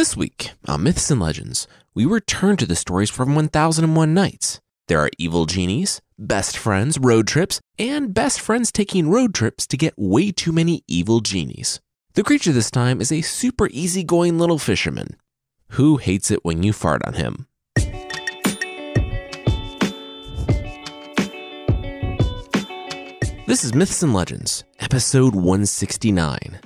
This 0.00 0.16
week 0.16 0.52
on 0.66 0.84
Myths 0.84 1.10
and 1.10 1.20
Legends, 1.20 1.68
we 1.94 2.06
return 2.06 2.56
to 2.56 2.64
the 2.64 2.74
stories 2.74 3.10
from 3.10 3.34
1001 3.34 4.14
Nights. 4.14 4.58
There 4.88 4.98
are 4.98 5.10
evil 5.18 5.44
genies, 5.44 6.00
best 6.18 6.56
friends, 6.56 6.98
road 6.98 7.26
trips, 7.26 7.60
and 7.78 8.14
best 8.14 8.40
friends 8.40 8.72
taking 8.72 9.10
road 9.10 9.34
trips 9.34 9.66
to 9.66 9.76
get 9.76 9.92
way 9.98 10.32
too 10.32 10.52
many 10.52 10.84
evil 10.88 11.20
genies. 11.20 11.80
The 12.14 12.22
creature 12.22 12.50
this 12.50 12.70
time 12.70 13.02
is 13.02 13.12
a 13.12 13.20
super 13.20 13.68
easygoing 13.72 14.38
little 14.38 14.58
fisherman. 14.58 15.16
Who 15.72 15.98
hates 15.98 16.30
it 16.30 16.46
when 16.46 16.62
you 16.62 16.72
fart 16.72 17.02
on 17.04 17.12
him? 17.12 17.46
This 23.46 23.64
is 23.64 23.74
Myths 23.74 24.02
and 24.02 24.14
Legends, 24.14 24.64
episode 24.78 25.34
169 25.34 26.58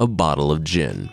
A 0.00 0.06
Bottle 0.08 0.50
of 0.50 0.64
Gin. 0.64 1.10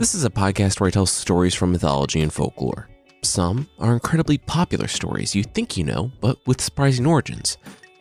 This 0.00 0.14
is 0.14 0.24
a 0.24 0.30
podcast 0.30 0.80
where 0.80 0.88
I 0.88 0.90
tell 0.90 1.04
stories 1.04 1.54
from 1.54 1.72
mythology 1.72 2.22
and 2.22 2.32
folklore. 2.32 2.88
Some 3.20 3.68
are 3.78 3.92
incredibly 3.92 4.38
popular 4.38 4.88
stories 4.88 5.34
you 5.34 5.42
think 5.42 5.76
you 5.76 5.84
know, 5.84 6.10
but 6.22 6.38
with 6.46 6.58
surprising 6.58 7.04
origins. 7.04 7.58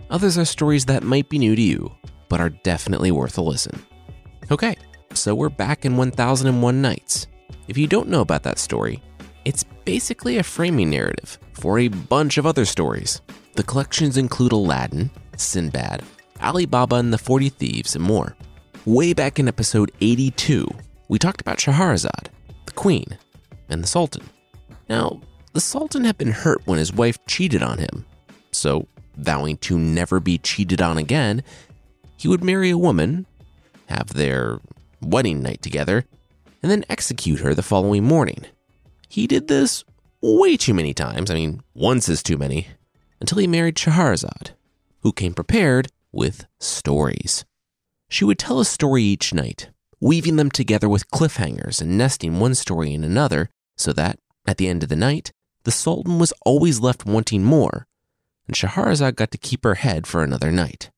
Others 0.09 0.37
are 0.37 0.45
stories 0.45 0.85
that 0.85 1.03
might 1.03 1.27
be 1.27 1.37
new 1.37 1.57
to 1.57 1.61
you, 1.61 1.93
but 2.29 2.39
are 2.39 2.51
definitely 2.51 3.11
worth 3.11 3.37
a 3.37 3.41
listen. 3.41 3.83
Okay, 4.49 4.77
so 5.13 5.35
we're 5.35 5.49
back 5.49 5.83
in 5.83 5.97
1001 5.97 6.81
Nights. 6.81 7.27
If 7.67 7.77
you 7.77 7.85
don't 7.85 8.07
know 8.07 8.21
about 8.21 8.43
that 8.43 8.59
story, 8.59 9.03
it's 9.43 9.65
basically 9.83 10.37
a 10.37 10.43
framing 10.43 10.91
narrative 10.91 11.37
for 11.51 11.79
a 11.79 11.89
bunch 11.89 12.37
of 12.37 12.45
other 12.45 12.63
stories. 12.63 13.19
The 13.57 13.63
collections 13.63 14.15
include 14.15 14.53
Aladdin, 14.53 15.11
Sinbad, 15.35 16.03
Ali 16.39 16.65
Baba 16.65 16.95
and 16.95 17.11
the 17.11 17.17
40 17.17 17.49
Thieves, 17.49 17.95
and 17.97 18.05
more. 18.05 18.37
Way 18.85 19.11
back 19.11 19.37
in 19.37 19.49
episode 19.49 19.91
82, 19.99 20.65
we 21.09 21.19
talked 21.19 21.41
about 21.41 21.57
Shahrazad, 21.57 22.27
the 22.65 22.71
Queen, 22.71 23.17
and 23.67 23.83
the 23.83 23.87
Sultan. 23.87 24.29
Now, 24.87 25.19
the 25.51 25.59
Sultan 25.59 26.05
had 26.05 26.17
been 26.17 26.31
hurt 26.31 26.61
when 26.65 26.79
his 26.79 26.93
wife 26.93 27.19
cheated 27.25 27.61
on 27.61 27.79
him, 27.79 28.05
so, 28.51 28.87
vowing 29.17 29.57
to 29.57 29.77
never 29.77 30.19
be 30.19 30.37
cheated 30.37 30.81
on 30.81 30.97
again, 30.97 31.43
he 32.17 32.27
would 32.27 32.43
marry 32.43 32.69
a 32.69 32.77
woman, 32.77 33.25
have 33.87 34.13
their 34.13 34.59
wedding 35.01 35.41
night 35.41 35.61
together, 35.61 36.05
and 36.61 36.71
then 36.71 36.85
execute 36.89 37.39
her 37.39 37.53
the 37.53 37.61
following 37.61 38.03
morning. 38.03 38.45
He 39.07 39.27
did 39.27 39.47
this 39.47 39.83
way 40.21 40.57
too 40.57 40.73
many 40.73 40.93
times. 40.93 41.31
I 41.31 41.35
mean, 41.35 41.61
once 41.73 42.09
is 42.09 42.21
too 42.21 42.37
many. 42.37 42.67
Until 43.21 43.37
he 43.37 43.47
married 43.47 43.75
Shahrazad, 43.75 44.51
who 45.01 45.11
came 45.11 45.33
prepared 45.33 45.87
with 46.11 46.45
stories. 46.59 47.45
She 48.09 48.25
would 48.25 48.39
tell 48.39 48.59
a 48.59 48.65
story 48.65 49.03
each 49.03 49.33
night, 49.33 49.69
weaving 49.99 50.37
them 50.37 50.49
together 50.49 50.87
with 50.87 51.09
cliffhangers 51.11 51.81
and 51.81 51.97
nesting 51.97 52.39
one 52.39 52.55
story 52.55 52.93
in 52.93 53.03
another 53.03 53.49
so 53.77 53.93
that, 53.93 54.19
at 54.47 54.57
the 54.57 54.67
end 54.67 54.83
of 54.83 54.89
the 54.89 54.95
night, 54.95 55.31
the 55.63 55.71
Sultan 55.71 56.19
was 56.19 56.33
always 56.45 56.79
left 56.79 57.05
wanting 57.05 57.43
more, 57.43 57.85
and 58.47 58.55
Shahrazad 58.55 59.15
got 59.15 59.31
to 59.31 59.37
keep 59.37 59.63
her 59.63 59.75
head 59.75 60.07
for 60.07 60.23
another 60.23 60.51
night. 60.51 60.89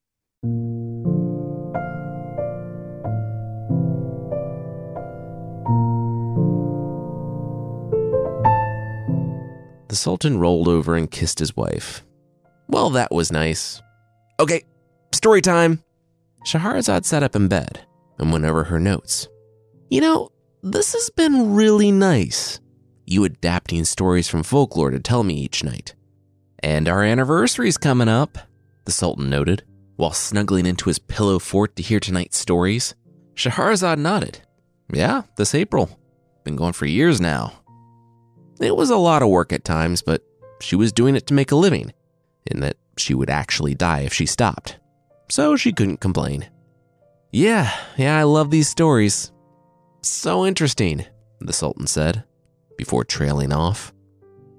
The 9.90 9.96
Sultan 9.98 10.40
rolled 10.40 10.68
over 10.68 10.96
and 10.96 11.12
kissed 11.12 11.40
his 11.40 11.56
wife. 11.58 12.06
Well, 12.70 12.92
that 12.92 13.12
was 13.12 13.32
nice. 13.32 13.82
Okay, 14.40 14.64
story 15.12 15.42
time. 15.42 15.84
Shahrazad 16.46 17.04
sat 17.04 17.24
up 17.24 17.36
in 17.36 17.48
bed 17.50 17.86
and 18.22 18.32
went 18.32 18.46
over 18.46 18.64
her 18.66 18.80
notes. 18.80 19.28
You 19.90 20.02
know, 20.02 20.30
this 20.64 20.94
has 20.94 21.10
been 21.10 21.54
really 21.54 21.92
nice. 21.92 22.60
You 23.06 23.26
adapting 23.26 23.84
stories 23.84 24.30
from 24.30 24.44
folklore 24.44 24.92
to 24.92 25.00
tell 25.00 25.24
me 25.24 25.34
each 25.34 25.64
night. 25.64 25.96
And 26.60 26.88
our 26.88 27.04
anniversary's 27.04 27.78
coming 27.78 28.08
up, 28.08 28.38
the 28.86 28.92
Sultan 28.92 29.30
noted, 29.30 29.64
while 29.98 30.14
snuggling 30.14 30.66
into 30.66 30.90
his 30.90 31.00
pillow 31.00 31.40
fort 31.40 31.76
to 31.76 31.84
hear 31.84 32.00
tonight's 32.00 32.38
stories. 32.38 32.96
Shahrazad 33.36 33.98
nodded. 33.98 34.42
Yeah, 34.94 35.24
this 35.38 35.56
April. 35.56 36.00
Been 36.44 36.56
going 36.56 36.74
for 36.74 36.86
years 36.86 37.20
now. 37.20 37.54
It 38.60 38.76
was 38.76 38.90
a 38.90 38.98
lot 38.98 39.24
of 39.24 39.30
work 39.30 39.52
at 39.52 39.64
times, 39.64 40.02
but 40.02 40.24
she 40.60 40.76
was 40.76 40.92
doing 40.92 41.16
it 41.16 41.26
to 41.28 41.34
make 41.34 41.52
a 41.52 41.56
living, 41.56 41.94
in 42.46 42.60
that 42.60 42.78
she 42.98 43.16
would 43.16 43.30
actually 43.30 43.74
die 43.74 44.02
if 44.02 44.14
she 44.14 44.26
stopped. 44.26 44.78
So 45.30 45.56
she 45.56 45.74
couldn't 45.74 46.02
complain. 46.02 46.48
Yeah, 47.32 47.72
yeah, 47.96 48.18
I 48.18 48.24
love 48.24 48.52
these 48.52 48.68
stories. 48.68 49.32
So 50.02 50.46
interesting, 50.46 51.06
the 51.40 51.54
Sultan 51.54 51.88
said, 51.88 52.26
before 52.78 53.06
trailing 53.06 53.54
off. 53.54 53.94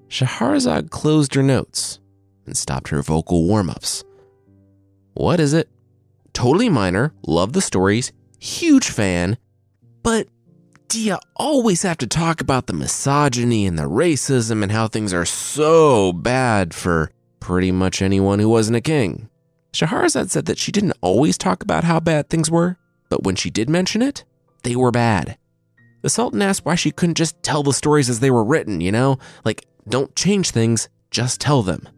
Shahrazad 0.09 0.91
closed 0.91 1.35
her 1.35 1.43
notes 1.43 2.01
and 2.47 2.57
stopped 2.57 2.89
her 2.89 3.03
vocal 3.03 3.45
warm 3.47 3.69
ups. 3.69 4.05
What 5.13 5.39
is 5.39 5.53
it? 5.53 5.69
Totally 6.33 6.71
minor, 6.71 7.13
love 7.27 7.53
the 7.53 7.61
stories, 7.61 8.13
huge 8.39 8.89
fan, 8.89 9.37
but 10.03 10.29
do 10.89 11.01
you 11.01 11.19
always 11.37 11.83
have 11.83 11.99
to 11.99 12.07
talk 12.07 12.41
about 12.41 12.67
the 12.67 12.73
misogyny 12.73 13.67
and 13.67 13.79
the 13.79 13.85
racism 13.85 14.63
and 14.63 14.73
how 14.73 14.89
things 14.89 15.13
are 15.13 15.25
so 15.27 16.13
bad 16.13 16.73
for 16.75 17.11
pretty 17.41 17.73
much 17.73 18.01
anyone 18.01 18.39
who 18.39 18.49
wasn't 18.49 18.77
a 18.77 18.81
king? 18.81 19.29
Shahrazad 19.73 20.31
said 20.31 20.47
that 20.47 20.59
she 20.59 20.73
didn't 20.73 20.97
always 21.01 21.39
talk 21.39 21.63
about 21.63 21.85
how 21.85 21.99
bad 22.01 22.29
things 22.29 22.51
were, 22.51 22.77
but 23.09 23.23
when 23.25 23.37
she 23.37 23.51
did 23.51 23.71
mention 23.71 24.03
it, 24.03 24.25
they 24.63 24.77
were 24.77 24.91
bad. 24.91 25.39
The 26.03 26.11
Sultan 26.11 26.43
asked 26.43 26.65
why 26.65 26.75
she 26.75 26.91
couldn't 26.91 27.17
just 27.17 27.43
tell 27.43 27.63
the 27.63 27.73
stories 27.73 28.11
as 28.11 28.21
they 28.21 28.31
were 28.31 28.45
written, 28.45 28.81
you 28.81 28.93
know? 28.93 29.19
Like, 29.45 29.67
don't 29.89 30.15
change 30.17 30.51
things, 30.51 30.89
just 31.11 31.41
tell 31.41 31.63
them. 31.63 31.89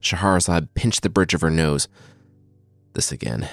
Shahrazad 0.00 0.68
pinched 0.74 1.02
the 1.02 1.08
bridge 1.08 1.34
of 1.34 1.40
her 1.40 1.50
nose. 1.50 1.88
This 2.94 3.10
again. 3.10 3.48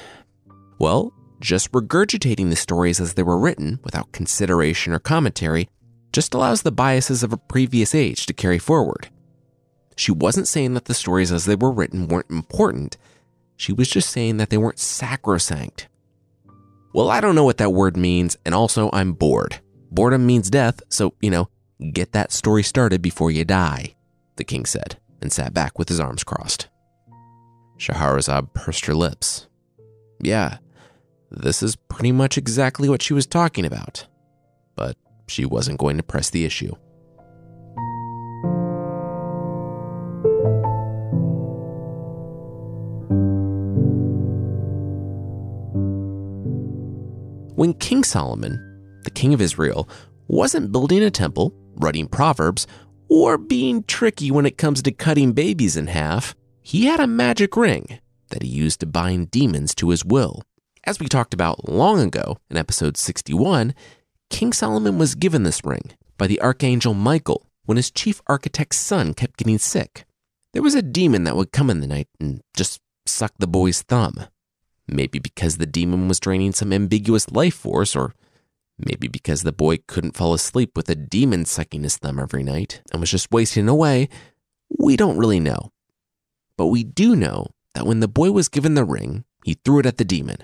Well, 0.79 1.13
just 1.39 1.71
regurgitating 1.71 2.49
the 2.49 2.55
stories 2.55 2.99
as 2.99 3.13
they 3.13 3.23
were 3.23 3.37
written 3.37 3.79
without 3.83 4.11
consideration 4.11 4.93
or 4.93 4.99
commentary 4.99 5.69
just 6.11 6.33
allows 6.33 6.61
the 6.61 6.71
biases 6.71 7.23
of 7.23 7.31
a 7.31 7.37
previous 7.37 7.95
age 7.95 8.25
to 8.25 8.33
carry 8.33 8.59
forward. 8.59 9.09
She 9.95 10.11
wasn't 10.11 10.47
saying 10.47 10.73
that 10.73 10.85
the 10.85 10.93
stories 10.93 11.31
as 11.31 11.45
they 11.45 11.55
were 11.55 11.71
written 11.71 12.07
weren't 12.07 12.29
important, 12.29 12.97
she 13.61 13.71
was 13.71 13.87
just 13.87 14.09
saying 14.09 14.37
that 14.37 14.49
they 14.49 14.57
weren't 14.57 14.79
sacrosanct. 14.79 15.87
Well, 16.93 17.11
I 17.11 17.21
don't 17.21 17.35
know 17.35 17.43
what 17.43 17.57
that 17.57 17.69
word 17.69 17.95
means, 17.95 18.35
and 18.43 18.55
also 18.55 18.89
I'm 18.91 19.13
bored. 19.13 19.61
Boredom 19.91 20.25
means 20.25 20.49
death, 20.49 20.81
so, 20.89 21.13
you 21.21 21.29
know, 21.29 21.47
get 21.93 22.11
that 22.13 22.31
story 22.31 22.63
started 22.63 23.03
before 23.03 23.29
you 23.29 23.45
die, 23.45 23.93
the 24.37 24.43
king 24.43 24.65
said, 24.65 24.97
and 25.21 25.31
sat 25.31 25.53
back 25.53 25.77
with 25.77 25.89
his 25.89 25.99
arms 25.99 26.23
crossed. 26.23 26.69
Shahrazad 27.77 28.51
pursed 28.55 28.87
her 28.87 28.95
lips. 28.95 29.47
Yeah, 30.23 30.57
this 31.29 31.61
is 31.61 31.75
pretty 31.75 32.11
much 32.11 32.39
exactly 32.39 32.89
what 32.89 33.03
she 33.03 33.13
was 33.13 33.27
talking 33.27 33.65
about. 33.65 34.07
But 34.75 34.97
she 35.27 35.45
wasn't 35.45 35.77
going 35.77 35.97
to 35.97 36.03
press 36.03 36.31
the 36.31 36.45
issue. 36.45 36.73
King 47.91 48.05
Solomon, 48.05 49.01
the 49.03 49.11
king 49.11 49.33
of 49.33 49.41
Israel, 49.41 49.89
wasn't 50.29 50.71
building 50.71 51.03
a 51.03 51.11
temple, 51.11 51.53
writing 51.75 52.07
proverbs, 52.07 52.65
or 53.09 53.37
being 53.37 53.83
tricky 53.83 54.31
when 54.31 54.45
it 54.45 54.57
comes 54.57 54.81
to 54.81 54.93
cutting 54.93 55.33
babies 55.33 55.75
in 55.75 55.87
half, 55.87 56.33
he 56.61 56.85
had 56.85 57.01
a 57.01 57.05
magic 57.05 57.57
ring 57.57 57.99
that 58.29 58.43
he 58.43 58.47
used 58.47 58.79
to 58.79 58.85
bind 58.85 59.29
demons 59.29 59.75
to 59.75 59.89
his 59.89 60.05
will. 60.05 60.41
As 60.85 61.01
we 61.01 61.09
talked 61.09 61.33
about 61.33 61.67
long 61.67 61.99
ago 61.99 62.37
in 62.49 62.55
episode 62.55 62.95
61, 62.95 63.75
King 64.29 64.53
Solomon 64.53 64.97
was 64.97 65.13
given 65.13 65.43
this 65.43 65.65
ring 65.65 65.91
by 66.17 66.27
the 66.27 66.39
archangel 66.39 66.93
Michael 66.93 67.45
when 67.65 67.75
his 67.75 67.91
chief 67.91 68.21
architect's 68.27 68.77
son 68.77 69.13
kept 69.13 69.35
getting 69.35 69.57
sick. 69.57 70.05
There 70.53 70.63
was 70.63 70.75
a 70.75 70.81
demon 70.81 71.25
that 71.25 71.35
would 71.35 71.51
come 71.51 71.69
in 71.69 71.81
the 71.81 71.87
night 71.87 72.07
and 72.21 72.39
just 72.55 72.79
suck 73.05 73.33
the 73.37 73.47
boy's 73.47 73.81
thumb. 73.81 74.15
Maybe 74.91 75.19
because 75.19 75.57
the 75.57 75.65
demon 75.65 76.07
was 76.07 76.19
draining 76.19 76.51
some 76.51 76.73
ambiguous 76.73 77.31
life 77.31 77.55
force, 77.55 77.95
or 77.95 78.13
maybe 78.77 79.07
because 79.07 79.43
the 79.43 79.53
boy 79.53 79.77
couldn't 79.87 80.17
fall 80.17 80.33
asleep 80.33 80.71
with 80.75 80.89
a 80.89 80.95
demon 80.95 81.45
sucking 81.45 81.83
his 81.83 81.97
thumb 81.97 82.19
every 82.19 82.43
night 82.43 82.81
and 82.91 82.99
was 82.99 83.09
just 83.09 83.31
wasting 83.31 83.69
away. 83.69 84.09
We 84.77 84.97
don't 84.97 85.17
really 85.17 85.39
know. 85.39 85.71
But 86.57 86.67
we 86.67 86.83
do 86.83 87.15
know 87.15 87.47
that 87.73 87.87
when 87.87 88.01
the 88.01 88.07
boy 88.07 88.31
was 88.31 88.49
given 88.49 88.73
the 88.73 88.85
ring, 88.85 89.23
he 89.45 89.53
threw 89.53 89.79
it 89.79 89.85
at 89.85 89.97
the 89.97 90.05
demon, 90.05 90.37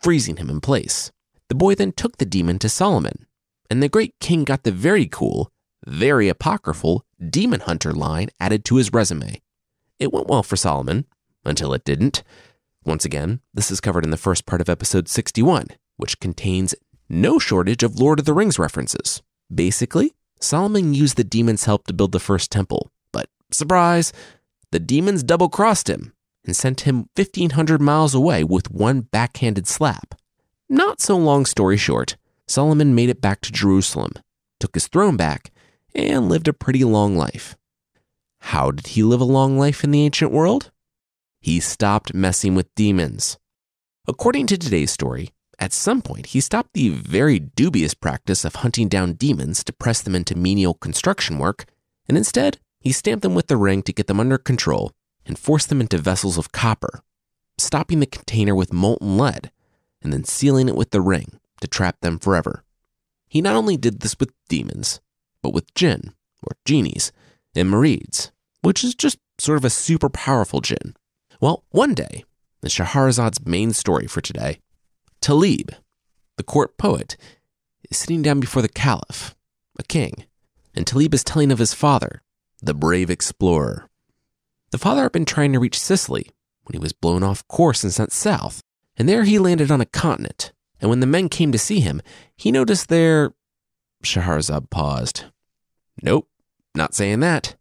freezing 0.00 0.38
him 0.38 0.48
in 0.50 0.60
place. 0.60 1.12
The 1.48 1.54
boy 1.54 1.74
then 1.74 1.92
took 1.92 2.16
the 2.16 2.24
demon 2.24 2.58
to 2.60 2.68
Solomon, 2.68 3.26
and 3.68 3.82
the 3.82 3.88
great 3.88 4.18
king 4.18 4.44
got 4.44 4.62
the 4.62 4.72
very 4.72 5.06
cool, 5.06 5.52
very 5.86 6.28
apocryphal 6.28 7.04
demon 7.28 7.60
hunter 7.60 7.92
line 7.92 8.30
added 8.40 8.64
to 8.64 8.76
his 8.76 8.92
resume. 8.92 9.42
It 9.98 10.12
went 10.12 10.28
well 10.28 10.42
for 10.42 10.56
Solomon, 10.56 11.06
until 11.44 11.74
it 11.74 11.84
didn't. 11.84 12.22
Once 12.84 13.04
again, 13.04 13.40
this 13.52 13.70
is 13.70 13.80
covered 13.80 14.04
in 14.04 14.10
the 14.10 14.16
first 14.16 14.46
part 14.46 14.60
of 14.60 14.68
episode 14.68 15.06
61, 15.06 15.66
which 15.98 16.18
contains 16.18 16.74
no 17.10 17.38
shortage 17.38 17.82
of 17.82 18.00
Lord 18.00 18.18
of 18.18 18.24
the 18.24 18.32
Rings 18.32 18.58
references. 18.58 19.22
Basically, 19.54 20.14
Solomon 20.40 20.94
used 20.94 21.16
the 21.16 21.24
demon's 21.24 21.64
help 21.64 21.86
to 21.86 21.92
build 21.92 22.12
the 22.12 22.18
first 22.18 22.50
temple, 22.50 22.90
but 23.12 23.28
surprise, 23.52 24.14
the 24.72 24.78
demons 24.78 25.22
double 25.22 25.50
crossed 25.50 25.90
him 25.90 26.14
and 26.46 26.56
sent 26.56 26.82
him 26.82 27.10
1,500 27.16 27.82
miles 27.82 28.14
away 28.14 28.44
with 28.44 28.70
one 28.70 29.02
backhanded 29.02 29.66
slap. 29.66 30.14
Not 30.70 31.02
so 31.02 31.18
long 31.18 31.44
story 31.44 31.76
short, 31.76 32.16
Solomon 32.46 32.94
made 32.94 33.10
it 33.10 33.20
back 33.20 33.42
to 33.42 33.52
Jerusalem, 33.52 34.12
took 34.58 34.74
his 34.74 34.88
throne 34.88 35.18
back, 35.18 35.50
and 35.94 36.30
lived 36.30 36.48
a 36.48 36.54
pretty 36.54 36.84
long 36.84 37.14
life. 37.14 37.56
How 38.40 38.70
did 38.70 38.86
he 38.88 39.02
live 39.02 39.20
a 39.20 39.24
long 39.24 39.58
life 39.58 39.84
in 39.84 39.90
the 39.90 40.02
ancient 40.02 40.32
world? 40.32 40.70
He 41.40 41.58
stopped 41.58 42.12
messing 42.12 42.54
with 42.54 42.74
demons. 42.74 43.38
According 44.06 44.46
to 44.48 44.58
today's 44.58 44.90
story, 44.90 45.30
at 45.58 45.72
some 45.72 46.02
point 46.02 46.26
he 46.26 46.40
stopped 46.40 46.74
the 46.74 46.90
very 46.90 47.38
dubious 47.38 47.94
practice 47.94 48.44
of 48.44 48.56
hunting 48.56 48.88
down 48.88 49.14
demons 49.14 49.64
to 49.64 49.72
press 49.72 50.02
them 50.02 50.14
into 50.14 50.36
menial 50.36 50.74
construction 50.74 51.38
work, 51.38 51.64
and 52.06 52.18
instead 52.18 52.58
he 52.80 52.92
stamped 52.92 53.22
them 53.22 53.34
with 53.34 53.46
the 53.46 53.56
ring 53.56 53.82
to 53.82 53.92
get 53.92 54.06
them 54.06 54.20
under 54.20 54.38
control 54.38 54.92
and 55.24 55.38
forced 55.38 55.70
them 55.70 55.80
into 55.80 55.96
vessels 55.96 56.36
of 56.36 56.52
copper, 56.52 57.00
stopping 57.58 58.00
the 58.00 58.06
container 58.06 58.54
with 58.54 58.72
molten 58.72 59.16
lead 59.16 59.50
and 60.02 60.12
then 60.12 60.24
sealing 60.24 60.68
it 60.68 60.76
with 60.76 60.90
the 60.90 61.00
ring 61.00 61.40
to 61.60 61.68
trap 61.68 62.00
them 62.00 62.18
forever. 62.18 62.64
He 63.28 63.40
not 63.40 63.56
only 63.56 63.76
did 63.76 64.00
this 64.00 64.16
with 64.18 64.32
demons, 64.48 65.00
but 65.42 65.52
with 65.52 65.72
jinn, 65.74 66.14
or 66.42 66.56
genies, 66.64 67.12
and 67.54 67.70
marids, 67.70 68.30
which 68.62 68.82
is 68.82 68.94
just 68.94 69.18
sort 69.38 69.56
of 69.56 69.64
a 69.64 69.70
super 69.70 70.08
powerful 70.08 70.60
jinn. 70.60 70.94
Well, 71.40 71.64
one 71.70 71.94
day, 71.94 72.24
in 72.62 72.68
Shahrazad's 72.68 73.46
main 73.46 73.72
story 73.72 74.06
for 74.06 74.20
today, 74.20 74.60
Talib, 75.22 75.70
the 76.36 76.42
court 76.42 76.76
poet, 76.76 77.16
is 77.90 77.96
sitting 77.96 78.20
down 78.20 78.40
before 78.40 78.60
the 78.60 78.68
caliph, 78.68 79.34
a 79.78 79.82
king, 79.82 80.26
and 80.74 80.86
Talib 80.86 81.14
is 81.14 81.24
telling 81.24 81.50
of 81.50 81.58
his 81.58 81.72
father, 81.72 82.22
the 82.60 82.74
brave 82.74 83.08
explorer. 83.08 83.88
The 84.70 84.78
father 84.78 85.04
had 85.04 85.12
been 85.12 85.24
trying 85.24 85.54
to 85.54 85.58
reach 85.58 85.80
Sicily 85.80 86.30
when 86.64 86.74
he 86.74 86.78
was 86.78 86.92
blown 86.92 87.22
off 87.22 87.48
course 87.48 87.82
and 87.82 87.92
sent 87.92 88.12
south, 88.12 88.60
and 88.98 89.08
there 89.08 89.24
he 89.24 89.38
landed 89.38 89.70
on 89.70 89.80
a 89.80 89.86
continent. 89.86 90.52
And 90.78 90.90
when 90.90 91.00
the 91.00 91.06
men 91.06 91.30
came 91.30 91.52
to 91.52 91.58
see 91.58 91.80
him, 91.80 92.02
he 92.36 92.52
noticed 92.52 92.88
there. 92.88 93.32
Shahrazad 94.04 94.68
paused. 94.68 95.24
Nope, 96.02 96.28
not 96.74 96.94
saying 96.94 97.20
that. 97.20 97.56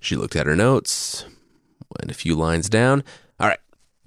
She 0.00 0.16
looked 0.16 0.36
at 0.36 0.46
her 0.46 0.56
notes, 0.56 1.24
went 2.00 2.10
a 2.10 2.14
few 2.14 2.34
lines 2.34 2.68
down. 2.68 3.04
All 3.38 3.48
right, 3.48 3.60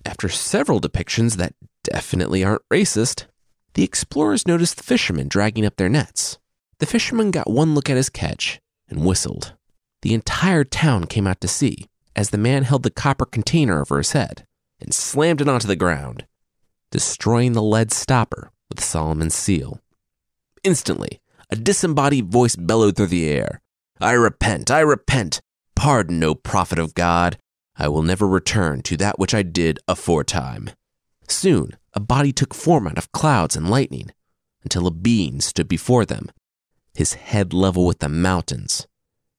after 0.06 0.30
several 0.30 0.80
depictions 0.80 1.38
that 1.38 1.53
definitely 1.83 2.44
aren't 2.44 2.68
racist, 2.69 3.25
the 3.74 3.83
explorers 3.83 4.47
noticed 4.47 4.77
the 4.77 4.83
fishermen 4.83 5.27
dragging 5.27 5.65
up 5.65 5.77
their 5.77 5.89
nets. 5.89 6.38
The 6.80 6.86
fisherman 6.86 7.31
got 7.31 7.50
one 7.50 7.75
look 7.75 7.89
at 7.89 7.97
his 7.97 8.09
catch 8.09 8.59
and 8.88 9.06
whistled. 9.06 9.53
The 10.01 10.13
entire 10.13 10.63
town 10.63 11.06
came 11.06 11.27
out 11.27 11.41
to 11.41 11.47
see 11.47 11.88
as 12.15 12.30
the 12.30 12.38
man 12.38 12.63
held 12.63 12.83
the 12.83 12.89
copper 12.89 13.25
container 13.25 13.81
over 13.81 13.97
his 13.97 14.13
head 14.13 14.45
and 14.80 14.94
slammed 14.94 15.42
it 15.42 15.50
onto 15.50 15.68
the 15.68 15.75
ground, 15.75 16.25
destroying 16.92 17.53
the 17.53 17.62
lead 17.62 17.92
stopper 17.92 18.51
with 18.69 18.83
Solomon's 18.83 19.35
seal. 19.35 19.81
Instantly, 20.63 21.19
a 21.50 21.56
disembodied 21.56 22.31
voice 22.31 22.56
bellowed 22.56 22.95
through 22.95 23.07
the 23.07 23.30
air 23.30 23.62
I 24.01 24.13
repent, 24.13 24.71
I 24.71 24.80
repent. 24.80 25.42
Pardon, 25.75 26.24
O 26.24 26.33
prophet 26.33 26.80
of 26.80 26.94
God. 26.94 27.38
I 27.79 27.87
will 27.87 28.03
never 28.03 28.27
return 28.27 28.81
to 28.83 28.97
that 28.97 29.17
which 29.17 29.33
I 29.33 29.41
did 29.41 29.79
aforetime. 29.87 30.71
Soon, 31.29 31.77
a 31.93 32.01
body 32.01 32.33
took 32.33 32.53
form 32.53 32.87
out 32.87 32.97
of 32.97 33.13
clouds 33.13 33.55
and 33.55 33.69
lightning 33.69 34.11
until 34.63 34.85
a 34.85 34.91
being 34.91 35.39
stood 35.39 35.69
before 35.69 36.05
them, 36.05 36.29
his 36.93 37.13
head 37.13 37.53
level 37.53 37.85
with 37.85 37.99
the 37.99 38.09
mountains 38.09 38.85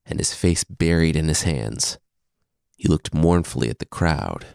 and 0.05 0.19
his 0.19 0.33
face 0.33 0.63
buried 0.63 1.15
in 1.15 1.27
his 1.27 1.43
hands. 1.43 1.99
He 2.75 2.87
looked 2.87 3.13
mournfully 3.13 3.69
at 3.69 3.77
the 3.77 3.85
crowd, 3.85 4.47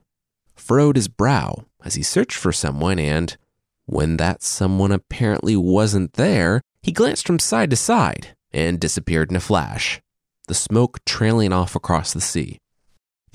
furrowed 0.56 0.96
his 0.96 1.06
brow 1.06 1.64
as 1.84 1.94
he 1.94 2.02
searched 2.02 2.36
for 2.36 2.50
someone, 2.52 2.98
and 2.98 3.36
when 3.84 4.16
that 4.16 4.42
someone 4.42 4.90
apparently 4.90 5.54
wasn't 5.54 6.14
there, 6.14 6.60
he 6.82 6.90
glanced 6.90 7.26
from 7.26 7.38
side 7.38 7.70
to 7.70 7.76
side 7.76 8.34
and 8.52 8.80
disappeared 8.80 9.30
in 9.30 9.36
a 9.36 9.40
flash, 9.40 10.00
the 10.48 10.54
smoke 10.54 11.04
trailing 11.04 11.52
off 11.52 11.76
across 11.76 12.12
the 12.12 12.20
sea. 12.20 12.58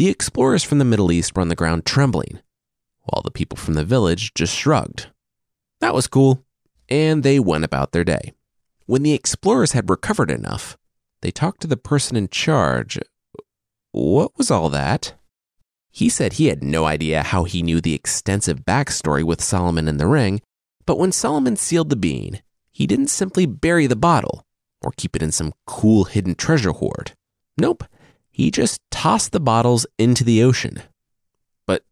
The 0.01 0.09
explorers 0.09 0.63
from 0.63 0.79
the 0.79 0.85
Middle 0.85 1.11
East 1.11 1.35
were 1.35 1.43
on 1.43 1.49
the 1.49 1.55
ground 1.55 1.85
trembling, 1.85 2.39
while 3.03 3.21
the 3.21 3.29
people 3.29 3.55
from 3.55 3.75
the 3.75 3.85
village 3.85 4.33
just 4.33 4.51
shrugged. 4.51 5.11
That 5.79 5.93
was 5.93 6.07
cool, 6.07 6.43
and 6.89 7.21
they 7.21 7.39
went 7.39 7.65
about 7.65 7.91
their 7.91 8.03
day. 8.03 8.33
When 8.87 9.03
the 9.03 9.13
explorers 9.13 9.73
had 9.73 9.91
recovered 9.91 10.31
enough, 10.31 10.75
they 11.21 11.29
talked 11.29 11.61
to 11.61 11.67
the 11.67 11.77
person 11.77 12.17
in 12.17 12.29
charge. 12.29 12.97
What 13.91 14.35
was 14.39 14.49
all 14.49 14.69
that? 14.69 15.13
He 15.91 16.09
said 16.09 16.33
he 16.33 16.47
had 16.47 16.63
no 16.63 16.85
idea 16.85 17.21
how 17.21 17.43
he 17.43 17.61
knew 17.61 17.79
the 17.79 17.93
extensive 17.93 18.65
backstory 18.65 19.23
with 19.23 19.39
Solomon 19.39 19.87
and 19.87 19.99
the 19.99 20.07
ring, 20.07 20.41
but 20.87 20.97
when 20.97 21.11
Solomon 21.11 21.57
sealed 21.57 21.91
the 21.91 21.95
bean, 21.95 22.41
he 22.71 22.87
didn't 22.87 23.09
simply 23.09 23.45
bury 23.45 23.85
the 23.85 23.95
bottle 23.95 24.47
or 24.81 24.93
keep 24.97 25.15
it 25.15 25.21
in 25.21 25.31
some 25.31 25.53
cool 25.67 26.05
hidden 26.05 26.33
treasure 26.33 26.71
hoard. 26.71 27.11
Nope, 27.55 27.83
he 28.41 28.49
just 28.49 28.81
tossed 28.89 29.31
the 29.33 29.39
bottles 29.39 29.85
into 29.99 30.23
the 30.23 30.41
ocean. 30.41 30.81
But 31.67 31.83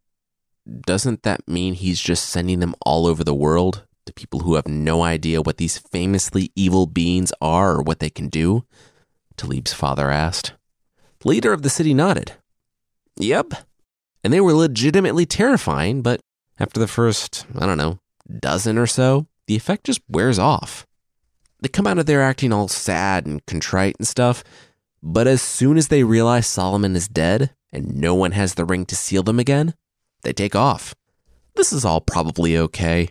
doesn't 0.82 1.22
that 1.22 1.48
mean 1.48 1.76
he's 1.76 2.02
just 2.02 2.28
sending 2.28 2.60
them 2.60 2.74
all 2.82 3.06
over 3.06 3.24
the 3.24 3.36
world 3.36 3.86
to 4.08 4.14
people 4.14 4.40
who 4.40 4.56
have 4.56 4.68
no 4.68 5.04
idea 5.04 5.44
what 5.44 5.58
these 5.58 5.78
famously 5.78 6.52
evil 6.56 6.88
beings 6.88 7.32
are 7.40 7.76
or 7.76 7.82
what 7.84 8.00
they 8.00 8.10
can 8.10 8.30
do? 8.30 8.66
Talib's 9.38 9.74
father 9.74 10.10
asked. 10.10 10.54
Leader 11.24 11.54
of 11.54 11.62
the 11.62 11.70
city 11.70 11.94
nodded. 11.94 12.34
Yep. 13.18 13.54
And 14.24 14.34
they 14.34 14.42
were 14.42 14.54
legitimately 14.54 15.28
terrifying, 15.28 16.02
but 16.02 16.20
after 16.60 16.80
the 16.80 16.88
first, 16.88 17.46
I 17.60 17.68
don't 17.68 17.78
know, 17.78 18.00
dozen 18.40 18.80
or 18.80 18.88
so, 18.88 19.28
the 19.46 19.56
effect 19.56 19.86
just 19.86 20.02
wears 20.10 20.40
off. 20.40 20.88
They 21.62 21.70
come 21.70 21.86
out 21.86 22.00
of 22.00 22.08
there 22.08 22.24
acting 22.24 22.52
all 22.52 22.68
sad 22.68 23.28
and 23.28 23.46
contrite 23.46 23.98
and 24.00 24.08
stuff, 24.08 24.44
but 25.02 25.28
as 25.28 25.42
soon 25.42 25.78
as 25.78 25.88
they 25.88 26.04
realize 26.04 26.48
Solomon 26.48 26.96
is 26.96 27.08
dead 27.08 27.52
and 27.72 27.96
no 27.96 28.16
one 28.16 28.32
has 28.32 28.56
the 28.56 28.66
ring 28.66 28.86
to 28.88 28.96
seal 28.96 29.24
them 29.24 29.40
again, 29.40 29.74
they 30.24 30.34
take 30.34 30.56
off. 30.56 30.96
This 31.56 31.72
is 31.72 31.86
all 31.86 32.02
probably 32.02 32.58
okay. 32.58 33.10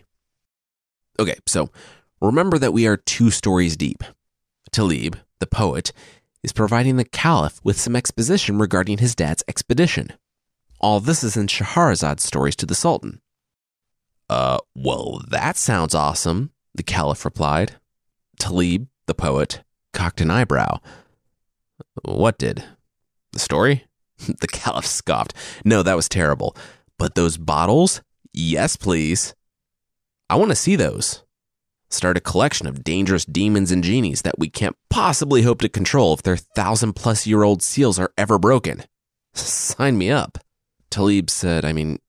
Okay, 1.19 1.37
so 1.45 1.69
remember 2.21 2.57
that 2.57 2.73
we 2.73 2.87
are 2.87 2.97
two 2.97 3.31
stories 3.31 3.75
deep. 3.75 4.03
Talib, 4.71 5.17
the 5.39 5.47
poet, 5.47 5.91
is 6.43 6.53
providing 6.53 6.95
the 6.95 7.05
Caliph 7.05 7.59
with 7.63 7.79
some 7.79 7.95
exposition 7.95 8.57
regarding 8.59 8.99
his 8.99 9.15
dad's 9.15 9.43
expedition. 9.47 10.13
All 10.79 10.99
this 10.99 11.23
is 11.23 11.35
in 11.35 11.47
Shahrazad's 11.47 12.23
stories 12.23 12.55
to 12.57 12.65
the 12.65 12.75
Sultan. 12.75 13.21
Uh, 14.29 14.59
well, 14.75 15.21
that 15.29 15.57
sounds 15.57 15.95
awesome, 15.95 16.51
the 16.73 16.83
Caliph 16.83 17.25
replied. 17.25 17.73
Talib, 18.39 18.87
the 19.07 19.15
poet, 19.15 19.63
cocked 19.91 20.21
an 20.21 20.31
eyebrow. 20.31 20.79
What 22.03 22.37
did? 22.37 22.63
The 23.33 23.39
story? 23.39 23.85
the 24.41 24.47
Caliph 24.47 24.85
scoffed. 24.85 25.33
No, 25.63 25.83
that 25.83 25.95
was 25.95 26.09
terrible. 26.09 26.55
But 26.97 27.15
those 27.15 27.37
bottles? 27.37 28.01
Yes, 28.33 28.75
please. 28.75 29.33
I 30.29 30.35
want 30.35 30.51
to 30.51 30.55
see 30.55 30.75
those 30.75 31.23
start 31.89 32.17
a 32.17 32.21
collection 32.21 32.67
of 32.67 32.83
dangerous 32.83 33.25
demons 33.25 33.71
and 33.71 33.83
genies 33.83 34.21
that 34.21 34.37
we 34.37 34.49
can't 34.49 34.75
possibly 34.89 35.41
hope 35.41 35.59
to 35.61 35.69
control 35.69 36.13
if 36.13 36.21
their 36.21 36.37
thousand 36.37 36.93
plus 36.93 37.25
year 37.25 37.43
old 37.43 37.63
seals 37.63 37.97
are 37.97 38.13
ever 38.17 38.37
broken. 38.37 38.83
Sign 39.33 39.97
me 39.97 40.11
up. 40.11 40.37
Talib 40.91 41.29
said, 41.29 41.65
I 41.65 41.73
mean, 41.73 41.99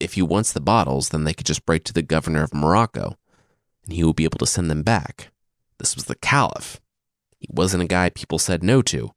if 0.00 0.14
he 0.14 0.22
wants 0.22 0.52
the 0.52 0.60
bottles, 0.60 1.08
then 1.08 1.24
they 1.24 1.34
could 1.34 1.46
just 1.46 1.66
break 1.66 1.84
to 1.84 1.92
the 1.92 2.02
governor 2.02 2.42
of 2.42 2.54
Morocco, 2.54 3.16
and 3.84 3.92
he 3.92 4.04
will 4.04 4.12
be 4.12 4.24
able 4.24 4.38
to 4.38 4.46
send 4.46 4.70
them 4.70 4.82
back. 4.82 5.30
This 5.78 5.94
was 5.94 6.04
the 6.04 6.16
Caliph. 6.16 6.80
He 7.38 7.48
wasn't 7.50 7.82
a 7.82 7.86
guy 7.86 8.10
people 8.10 8.38
said 8.38 8.62
no 8.62 8.82
to. 8.82 9.12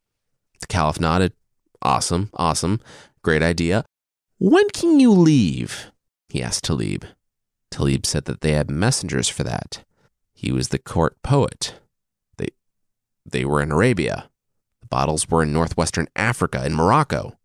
The 0.60 0.68
Caliph 0.68 1.00
nodded. 1.00 1.34
Awesome, 1.82 2.30
awesome. 2.36 2.80
Great 3.24 3.42
idea. 3.42 3.84
When 4.40 4.70
can 4.70 5.00
you 5.00 5.12
leave? 5.12 5.92
He 6.30 6.42
asked 6.42 6.64
Talib. 6.64 7.06
Talib 7.70 8.06
said 8.06 8.26
that 8.26 8.42
they 8.42 8.54
had 8.54 8.70
messengers 8.70 9.30
for 9.30 9.44
that. 9.44 9.84
He 10.34 10.52
was 10.52 10.70
the 10.70 10.80
court 10.80 11.22
poet. 11.24 11.76
They, 12.38 12.50
they 13.26 13.46
were 13.46 13.62
in 13.62 13.72
Arabia. 13.72 14.30
The 14.82 14.88
bottles 14.88 15.30
were 15.30 15.44
in 15.44 15.54
northwestern 15.54 16.08
Africa, 16.16 16.66
in 16.66 16.74
Morocco, 16.74 17.38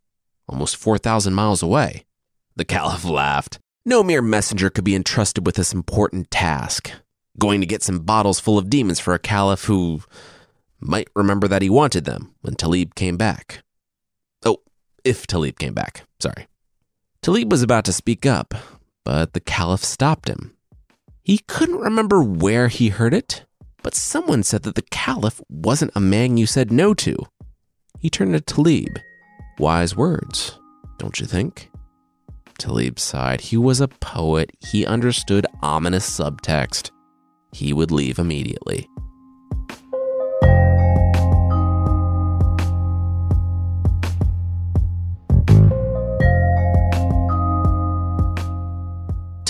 almost 0.49 0.77
4,000 0.77 1.35
miles 1.35 1.63
away. 1.63 2.05
The 2.55 2.65
Caliph 2.65 3.05
laughed. 3.05 3.59
No 3.85 4.03
mere 4.03 4.23
messenger 4.23 4.71
could 4.71 4.85
be 4.85 4.97
entrusted 4.97 5.47
with 5.47 5.57
this 5.57 5.73
important 5.73 6.31
task. 6.31 6.91
Going 7.39 7.61
to 7.61 7.67
get 7.67 7.83
some 7.83 8.01
bottles 8.01 8.41
full 8.41 8.59
of 8.59 8.71
demons 8.71 8.99
for 8.99 9.15
a 9.15 9.19
caliph 9.19 9.65
who 9.65 10.03
might 10.87 11.09
remember 11.15 11.49
that 11.49 11.63
he 11.63 11.71
wanted 11.71 12.05
them 12.05 12.35
when 12.43 12.55
Talib 12.55 12.95
came 12.95 13.17
back. 13.17 13.63
Oh, 14.45 14.59
if 15.05 15.27
Talib 15.27 15.59
came 15.59 15.75
back, 15.75 16.05
sorry. 16.21 16.47
Talib 17.23 17.51
was 17.51 17.63
about 17.63 17.85
to 17.87 17.93
speak 17.93 18.25
up, 18.25 18.55
but 19.05 19.33
the 19.33 19.41
caliph 19.41 19.85
stopped 19.85 20.29
him. 20.29 20.57
He 21.23 21.39
couldn't 21.49 21.81
remember 21.81 22.23
where 22.23 22.69
he 22.69 22.89
heard 22.89 23.13
it, 23.13 23.45
but 23.83 23.95
someone 23.95 24.43
said 24.43 24.63
that 24.63 24.75
the 24.75 24.83
Caliph 24.83 25.41
wasn't 25.49 25.93
a 25.95 26.01
man 26.01 26.37
you 26.37 26.47
said 26.47 26.73
no 26.73 26.95
to. 26.95 27.17
He 27.99 28.11
turned 28.11 28.33
to 28.33 28.41
Talib. 28.41 28.99
Wise 29.59 29.97
words, 29.97 30.59
don't 30.99 31.19
you 31.19 31.27
think? 31.27 31.71
Talib 32.59 32.99
sighed. 32.99 33.41
He 33.41 33.57
was 33.57 33.81
a 33.81 33.89
poet. 33.89 34.51
He 34.61 34.87
understood 34.87 35.47
ominous 35.63 36.09
subtext. 36.09 36.91
He 37.53 37.73
would 37.73 37.91
leave 37.91 38.19
immediately. 38.19 38.89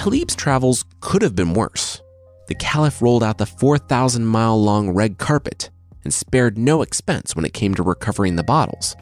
Talib's 0.07 0.37
travels 0.37 0.85
could 1.01 1.21
have 1.23 1.35
been 1.35 1.53
worse. 1.53 2.01
The 2.47 2.55
Caliph 2.55 3.03
rolled 3.03 3.25
out 3.25 3.39
the 3.39 3.45
4,000 3.45 4.25
mile 4.25 4.57
long 4.63 4.91
red 4.91 5.19
carpet 5.19 5.69
and 6.05 6.15
spared 6.15 6.57
no 6.57 6.83
expense 6.83 7.35
when 7.35 7.45
it 7.45 7.53
came 7.53 7.75
to 7.75 7.83
recovering 7.83 8.37
the 8.37 8.45
bottles, 8.45 8.95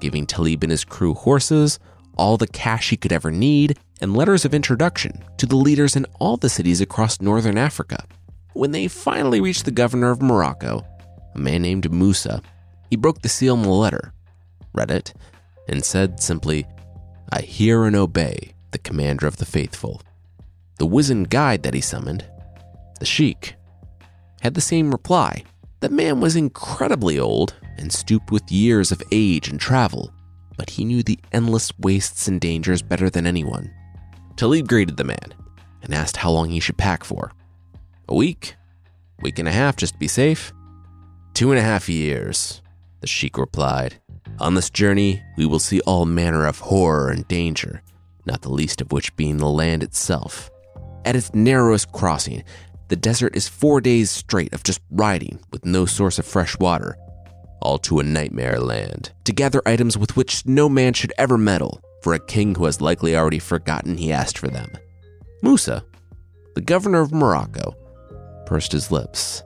giving 0.00 0.26
Talib 0.26 0.64
and 0.64 0.72
his 0.72 0.84
crew 0.84 1.14
horses, 1.14 1.78
all 2.16 2.36
the 2.36 2.48
cash 2.48 2.90
he 2.90 2.96
could 2.96 3.12
ever 3.12 3.30
need, 3.30 3.78
and 4.00 4.16
letters 4.16 4.44
of 4.44 4.52
introduction 4.52 5.22
to 5.36 5.46
the 5.46 5.54
leaders 5.54 5.94
in 5.94 6.04
all 6.18 6.36
the 6.36 6.48
cities 6.48 6.80
across 6.80 7.20
northern 7.20 7.56
Africa. 7.56 8.04
When 8.52 8.72
they 8.72 8.88
finally 8.88 9.40
reached 9.40 9.66
the 9.66 9.70
governor 9.70 10.10
of 10.10 10.20
Morocco, 10.20 10.84
a 11.32 11.38
man 11.38 11.62
named 11.62 11.92
Musa, 11.92 12.42
he 12.90 12.96
broke 12.96 13.22
the 13.22 13.28
seal 13.28 13.54
on 13.54 13.62
the 13.62 13.68
letter, 13.68 14.12
read 14.72 14.90
it, 14.90 15.14
and 15.68 15.84
said 15.84 16.18
simply, 16.18 16.66
I 17.32 17.42
hear 17.42 17.84
and 17.84 17.94
obey 17.94 18.54
the 18.72 18.78
commander 18.78 19.28
of 19.28 19.36
the 19.36 19.46
faithful. 19.46 20.02
The 20.80 20.86
wizened 20.86 21.28
guide 21.28 21.62
that 21.64 21.74
he 21.74 21.82
summoned, 21.82 22.24
the 23.00 23.04
sheik, 23.04 23.54
had 24.40 24.54
the 24.54 24.62
same 24.62 24.90
reply. 24.90 25.44
The 25.80 25.90
man 25.90 26.22
was 26.22 26.36
incredibly 26.36 27.18
old 27.18 27.54
and 27.76 27.92
stooped 27.92 28.30
with 28.30 28.50
years 28.50 28.90
of 28.90 29.02
age 29.12 29.48
and 29.48 29.60
travel, 29.60 30.10
but 30.56 30.70
he 30.70 30.86
knew 30.86 31.02
the 31.02 31.18
endless 31.32 31.70
wastes 31.80 32.28
and 32.28 32.40
dangers 32.40 32.80
better 32.80 33.10
than 33.10 33.26
anyone. 33.26 33.70
Talib 34.36 34.68
greeted 34.68 34.96
the 34.96 35.04
man 35.04 35.34
and 35.82 35.92
asked 35.92 36.16
how 36.16 36.30
long 36.30 36.48
he 36.48 36.60
should 36.60 36.78
pack 36.78 37.04
for. 37.04 37.30
A 38.08 38.14
week? 38.14 38.54
Week 39.20 39.38
and 39.38 39.48
a 39.48 39.52
half 39.52 39.76
just 39.76 39.92
to 39.92 39.98
be 39.98 40.08
safe? 40.08 40.50
Two 41.34 41.50
and 41.50 41.58
a 41.58 41.62
half 41.62 41.90
years, 41.90 42.62
the 43.02 43.06
sheik 43.06 43.36
replied. 43.36 44.00
On 44.38 44.54
this 44.54 44.70
journey, 44.70 45.22
we 45.36 45.44
will 45.44 45.58
see 45.58 45.82
all 45.82 46.06
manner 46.06 46.46
of 46.46 46.60
horror 46.60 47.10
and 47.10 47.28
danger, 47.28 47.82
not 48.24 48.40
the 48.40 48.48
least 48.48 48.80
of 48.80 48.92
which 48.92 49.14
being 49.16 49.36
the 49.36 49.46
land 49.46 49.82
itself. 49.82 50.50
At 51.04 51.16
its 51.16 51.34
narrowest 51.34 51.92
crossing, 51.92 52.44
the 52.88 52.96
desert 52.96 53.34
is 53.36 53.48
four 53.48 53.80
days 53.80 54.10
straight 54.10 54.52
of 54.52 54.62
just 54.62 54.80
riding 54.90 55.40
with 55.50 55.64
no 55.64 55.86
source 55.86 56.18
of 56.18 56.26
fresh 56.26 56.58
water, 56.58 56.96
all 57.62 57.78
to 57.78 58.00
a 58.00 58.04
nightmare 58.04 58.58
land, 58.58 59.12
to 59.24 59.32
gather 59.32 59.62
items 59.64 59.96
with 59.96 60.16
which 60.16 60.44
no 60.44 60.68
man 60.68 60.92
should 60.92 61.12
ever 61.16 61.38
meddle, 61.38 61.80
for 62.02 62.14
a 62.14 62.26
king 62.26 62.54
who 62.54 62.64
has 62.64 62.80
likely 62.80 63.16
already 63.16 63.38
forgotten 63.38 63.96
he 63.96 64.12
asked 64.12 64.36
for 64.36 64.48
them. 64.48 64.70
Musa, 65.42 65.84
the 66.54 66.60
governor 66.60 67.00
of 67.00 67.12
Morocco, 67.12 67.74
pursed 68.46 68.72
his 68.72 68.90
lips. 68.90 69.42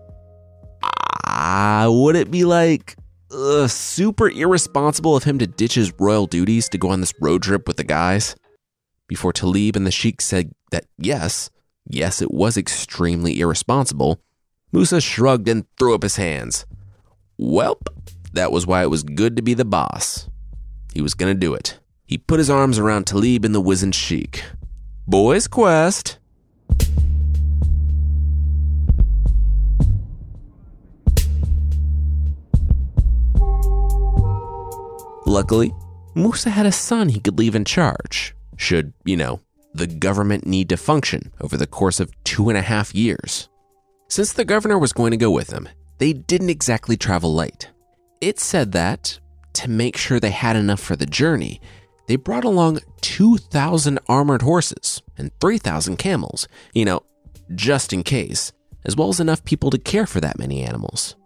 Ah, 1.27 1.87
would 1.89 2.17
it 2.17 2.31
be 2.31 2.45
like 2.45 2.97
uh, 3.31 3.69
super 3.69 4.29
irresponsible 4.31 5.17
of 5.17 5.25
him 5.25 5.39
to 5.39 5.47
ditch 5.47 5.75
his 5.75 5.93
royal 5.99 6.27
duties 6.27 6.69
to 6.71 6.79
go 6.79 6.89
on 6.89 7.01
this 7.01 7.15
road 7.21 7.43
trip 7.43 7.69
with 7.69 7.77
the 7.77 7.85
guys? 7.85 8.35
Before 9.07 9.33
Talib 9.33 9.77
and 9.77 9.87
the 9.87 9.91
sheik 9.91 10.21
said 10.23 10.53
that 10.75 10.87
yes, 10.99 11.51
yes, 11.89 12.21
it 12.21 12.33
was 12.33 12.57
extremely 12.57 13.39
irresponsible, 13.39 14.21
Musa 14.73 15.01
shrugged 15.01 15.49
and 15.49 15.65
threw 15.79 15.95
up 15.95 16.03
his 16.03 16.17
hands. 16.17 16.67
Welp, 17.41 17.87
that 18.33 18.51
was 18.51 18.67
why 18.67 18.83
it 18.83 18.91
was 18.91 19.05
good 19.05 19.37
to 19.37 19.43
be 19.43 19.55
the 19.55 19.65
boss. 19.65 20.29
He 20.93 21.01
was 21.01 21.15
gonna 21.15 21.35
do 21.35 21.55
it. 21.55 21.79
He 22.07 22.19
put 22.19 22.41
his 22.41 22.51
arms 22.51 22.79
around 22.79 23.07
Talib 23.07 23.45
and 23.45 23.55
the 23.55 23.61
wizened 23.61 23.95
sheik. 23.95 24.43
Boys 25.07 25.47
quest. 25.47 26.19
Luckily, 35.25 35.73
Musa 36.17 36.51
had 36.51 36.67
a 36.67 36.73
son 36.73 37.11
he 37.11 37.21
could 37.21 37.39
leave 37.39 37.55
in 37.55 37.65
charge, 37.65 38.35
should, 38.57 38.93
you 39.05 39.17
know, 39.17 39.41
the 39.75 39.87
government 39.87 40.47
need 40.47 40.69
to 40.69 40.77
function 40.77 41.33
over 41.41 41.57
the 41.57 41.67
course 41.67 42.01
of 42.01 42.13
two 42.25 42.49
and 42.49 42.57
a 42.57 42.63
half 42.63 42.95
years. 42.95 43.49
Since 44.09 44.33
the 44.33 44.45
governor 44.45 44.79
was 44.79 44.93
going 44.93 45.11
to 45.11 45.17
go 45.17 45.31
with 45.31 45.49
them, 45.49 45.69
they 45.99 46.13
didn't 46.13 46.51
exactly 46.51 46.97
travel 46.97 47.35
light. 47.35 47.71
It 48.21 48.39
said 48.39 48.73
that, 48.73 49.19
to 49.55 49.69
make 49.69 49.97
sure 49.97 50.19
they 50.19 50.31
had 50.31 50.57
enough 50.57 50.81
for 50.81 50.97
the 50.97 51.07
journey, 51.07 51.61
they 52.07 52.17
brought 52.17 52.45
along 52.45 52.81
2,000 53.01 53.99
armored 54.09 54.43
horses 54.43 55.03
and 55.17 55.31
3,000 55.41 55.97
camels, 55.97 56.47
you 56.73 56.85
know, 56.85 57.03
just 57.55 57.93
in 57.93 58.03
case, 58.03 58.53
as 58.85 58.97
well 58.97 59.09
as 59.09 59.21
enough 59.21 59.45
people 59.45 59.71
to 59.71 59.79
care 59.79 60.07
for 60.07 60.21
that 60.21 60.39
many 60.39 60.63
animals. 60.63 61.17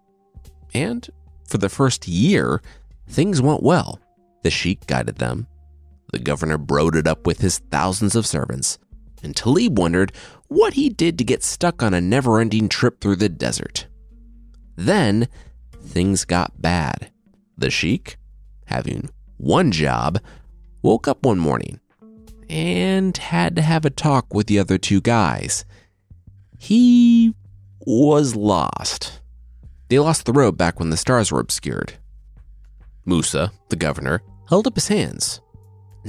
And 0.75 1.09
for 1.47 1.59
the 1.59 1.69
first 1.69 2.07
year, 2.07 2.63
things 3.09 3.43
went 3.43 3.63
well. 3.63 4.01
The 4.43 4.51
sheik 4.51 4.87
guided 4.87 5.17
them, 5.17 5.47
the 6.13 6.19
governor 6.19 6.59
brooded 6.59 7.07
up 7.07 7.27
with 7.27 7.41
his 7.41 7.59
thousands 7.59 8.15
of 8.15 8.27
servants, 8.27 8.79
and 9.23 9.37
Talib 9.37 9.79
wondered 9.79 10.13
what 10.49 10.75
he 10.75 10.89
did 10.89 11.19
to 11.19 11.25
get 11.25 11.43
stuck 11.43 11.83
on 11.83 11.95
a 11.95 12.01
never 12.01 12.41
ending 12.41 12.69
trip 12.69 13.01
through 13.01 13.17
the 13.17 13.29
desert. 13.29 13.87
Then 14.77 15.29
things 15.83 16.25
got 16.25 16.61
bad. 16.61 17.11
The 17.57 17.71
sheik, 17.71 18.17
having 18.67 19.11
one 19.37 19.73
job, 19.73 20.21
woke 20.83 21.09
up 21.09 21.25
one 21.25 21.39
morning 21.39 21.81
and 22.49 23.17
had 23.17 23.57
to 23.57 23.63
have 23.63 23.85
a 23.85 23.91
talk 23.91 24.33
with 24.33 24.47
the 24.47 24.59
other 24.59 24.79
two 24.79 25.01
guys. 25.01 25.65
He 26.59 27.35
was 27.81 28.35
lost. 28.35 29.21
They 29.89 29.99
lost 29.99 30.25
the 30.25 30.33
road 30.33 30.57
back 30.57 30.79
when 30.79 30.91
the 30.91 30.97
stars 30.97 31.31
were 31.31 31.41
obscured. 31.41 31.95
Musa, 33.05 33.53
the 33.69 33.77
governor, 33.77 34.23
held 34.49 34.67
up 34.67 34.75
his 34.75 34.89
hands 34.89 35.41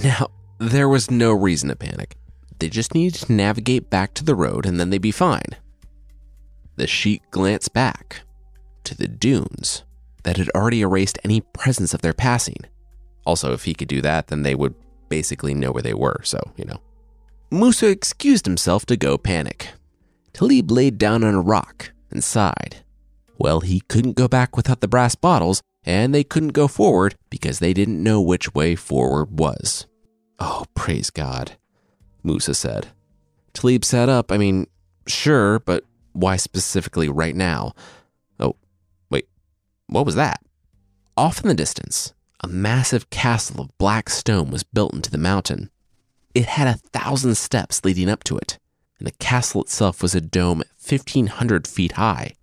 now, 0.04 0.28
there 0.60 0.90
was 0.90 1.12
no 1.12 1.32
reason 1.32 1.70
to 1.70 1.76
panic. 1.76 2.16
They 2.60 2.70
just 2.70 2.94
needed 2.94 3.20
to 3.22 3.34
navigate 3.34 3.90
back 3.90 4.14
to 4.16 4.24
the 4.24 4.36
road 4.36 4.66
and 4.66 4.80
then 4.80 4.90
they'd 4.90 5.02
be 5.02 5.12
fine. 5.12 5.56
The 6.76 6.88
sheik 6.88 7.24
glanced 7.32 7.74
back 7.74 8.22
to 8.84 8.96
the 8.96 9.08
dunes 9.08 9.84
that 10.24 10.38
had 10.38 10.50
already 10.50 10.82
erased 10.82 11.20
any 11.24 11.42
presence 11.42 11.94
of 11.94 12.02
their 12.02 12.14
passing. 12.14 12.58
Also, 13.26 13.54
if 13.54 13.64
he 13.64 13.74
could 13.74 13.88
do 13.88 14.02
that, 14.02 14.28
then 14.28 14.44
they 14.44 14.56
would 14.56 14.76
basically 15.08 15.54
know 15.54 15.72
where 15.72 15.84
they 15.84 15.94
were, 15.94 16.22
so, 16.24 16.40
you 16.56 16.66
know. 16.66 16.80
Musa 17.52 17.88
excused 17.88 18.46
himself 18.46 18.86
to 18.86 18.98
go 18.98 19.18
panic. 19.18 19.70
Talib 20.34 20.72
laid 20.72 20.98
down 20.98 21.24
on 21.24 21.36
a 21.36 21.42
rock 21.42 21.92
and 22.12 22.24
sighed. 22.24 22.84
Well, 23.38 23.62
he 23.62 23.82
couldn't 23.82 24.16
go 24.16 24.28
back 24.28 24.56
without 24.56 24.82
the 24.82 24.88
brass 24.88 25.16
bottles, 25.16 25.62
and 25.84 26.14
they 26.14 26.24
couldn't 26.24 26.50
go 26.50 26.68
forward 26.68 27.16
because 27.30 27.60
they 27.60 27.74
didn't 27.74 28.04
know 28.04 28.22
which 28.22 28.54
way 28.54 28.76
forward 28.76 29.40
was. 29.40 29.88
Oh, 30.40 30.66
praise 30.74 31.10
God, 31.10 31.54
Musa 32.24 32.54
said. 32.54 32.88
Talib 33.54 33.84
sat 33.84 34.10
up. 34.10 34.32
I 34.32 34.38
mean, 34.38 34.68
sure, 35.08 35.60
but 35.60 35.84
why 36.14 36.38
specifically 36.38 37.10
right 37.10 37.36
now? 37.36 37.74
Oh, 38.40 38.56
wait, 39.10 39.28
what 39.88 40.06
was 40.06 40.16
that? 40.16 40.42
Off 41.18 41.42
in 41.42 41.48
the 41.48 41.54
distance, 41.54 42.14
a 42.42 42.48
massive 42.48 43.10
castle 43.10 43.62
of 43.62 43.78
black 43.78 44.10
stone 44.10 44.50
was 44.52 44.64
built 44.64 44.94
into 44.94 45.12
the 45.12 45.18
mountain. 45.18 45.70
It 46.34 46.46
had 46.46 46.68
a 46.68 46.80
thousand 46.94 47.36
steps 47.36 47.84
leading 47.84 48.10
up 48.10 48.24
to 48.26 48.38
it, 48.38 48.58
and 48.98 49.08
the 49.08 49.12
castle 49.12 49.62
itself 49.62 50.02
was 50.02 50.16
a 50.16 50.22
dome 50.22 50.64
1,500 50.88 51.68
feet 51.68 51.94
high. 51.94 52.34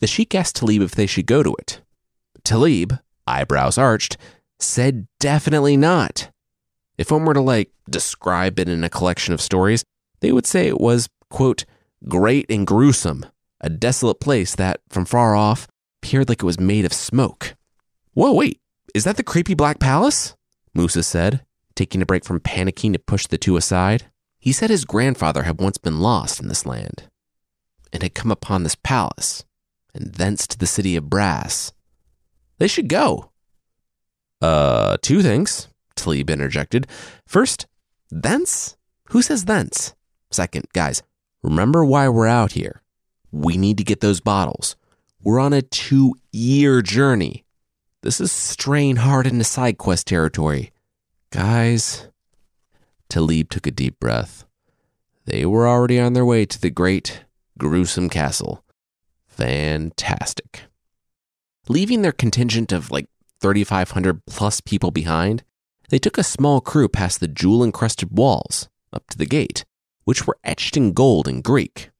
The 0.00 0.06
sheik 0.06 0.34
asked 0.34 0.56
Talib 0.56 0.82
if 0.82 0.94
they 0.94 1.06
should 1.06 1.26
go 1.26 1.42
to 1.42 1.54
it, 1.58 1.80
Talib, 2.44 2.94
eyebrows 3.26 3.76
arched, 3.76 4.16
said 4.58 5.06
definitely 5.20 5.76
not. 5.76 6.30
If 6.98 7.12
one 7.12 7.24
were 7.24 7.34
to 7.34 7.40
like 7.40 7.70
describe 7.88 8.58
it 8.58 8.68
in 8.68 8.84
a 8.84 8.90
collection 8.90 9.32
of 9.32 9.40
stories, 9.40 9.84
they 10.20 10.32
would 10.32 10.46
say 10.46 10.66
it 10.66 10.80
was, 10.80 11.08
quote, 11.30 11.64
great 12.08 12.46
and 12.50 12.66
gruesome, 12.66 13.24
a 13.60 13.70
desolate 13.70 14.20
place 14.20 14.54
that, 14.56 14.80
from 14.88 15.04
far 15.04 15.34
off, 15.34 15.68
appeared 16.02 16.28
like 16.28 16.42
it 16.42 16.46
was 16.46 16.60
made 16.60 16.84
of 16.84 16.92
smoke. 16.92 17.54
Whoa, 18.14 18.32
wait, 18.32 18.60
is 18.94 19.04
that 19.04 19.16
the 19.16 19.22
creepy 19.22 19.54
black 19.54 19.78
palace? 19.78 20.34
Musa 20.74 21.02
said, 21.02 21.44
taking 21.74 22.02
a 22.02 22.06
break 22.06 22.24
from 22.24 22.40
panicking 22.40 22.92
to 22.92 22.98
push 22.98 23.26
the 23.26 23.38
two 23.38 23.56
aside. 23.56 24.06
He 24.40 24.52
said 24.52 24.70
his 24.70 24.84
grandfather 24.84 25.44
had 25.44 25.60
once 25.60 25.78
been 25.78 26.00
lost 26.00 26.40
in 26.40 26.48
this 26.48 26.66
land 26.66 27.04
and 27.92 28.02
had 28.02 28.14
come 28.14 28.30
upon 28.30 28.62
this 28.62 28.74
palace, 28.74 29.44
and 29.94 30.14
thence 30.14 30.46
to 30.46 30.58
the 30.58 30.66
city 30.66 30.96
of 30.96 31.08
brass, 31.08 31.72
they 32.58 32.68
should 32.68 32.88
go. 32.88 33.30
Uh, 34.40 34.96
two 35.00 35.22
things, 35.22 35.68
Talib 35.98 36.30
interjected. 36.30 36.86
First, 37.26 37.66
thence? 38.10 38.76
Who 39.10 39.22
says 39.22 39.44
thence? 39.44 39.94
Second, 40.30 40.66
guys, 40.72 41.02
remember 41.42 41.84
why 41.84 42.08
we're 42.08 42.26
out 42.26 42.52
here. 42.52 42.82
We 43.30 43.56
need 43.56 43.78
to 43.78 43.84
get 43.84 44.00
those 44.00 44.20
bottles. 44.20 44.76
We're 45.22 45.40
on 45.40 45.52
a 45.52 45.62
two 45.62 46.14
year 46.32 46.80
journey. 46.82 47.44
This 48.02 48.20
is 48.20 48.30
strain 48.30 48.96
hard 48.96 49.26
into 49.26 49.44
side 49.44 49.76
quest 49.76 50.06
territory. 50.06 50.70
Guys, 51.30 52.08
Talib 53.08 53.50
took 53.50 53.66
a 53.66 53.70
deep 53.70 53.98
breath. 53.98 54.44
They 55.24 55.44
were 55.44 55.68
already 55.68 55.98
on 55.98 56.12
their 56.12 56.24
way 56.24 56.46
to 56.46 56.60
the 56.60 56.70
great, 56.70 57.24
gruesome 57.58 58.08
castle. 58.08 58.64
Fantastic. 59.26 60.62
Leaving 61.68 62.02
their 62.02 62.12
contingent 62.12 62.72
of 62.72 62.90
like 62.90 63.08
3,500 63.40 64.24
plus 64.26 64.60
people 64.60 64.90
behind, 64.90 65.44
they 65.88 65.98
took 65.98 66.18
a 66.18 66.22
small 66.22 66.60
crew 66.60 66.88
past 66.88 67.20
the 67.20 67.28
jewel 67.28 67.64
encrusted 67.64 68.16
walls 68.16 68.68
up 68.92 69.08
to 69.10 69.18
the 69.18 69.26
gate, 69.26 69.64
which 70.04 70.26
were 70.26 70.38
etched 70.44 70.76
in 70.76 70.92
gold 70.92 71.28
in 71.28 71.40
Greek, 71.40 71.90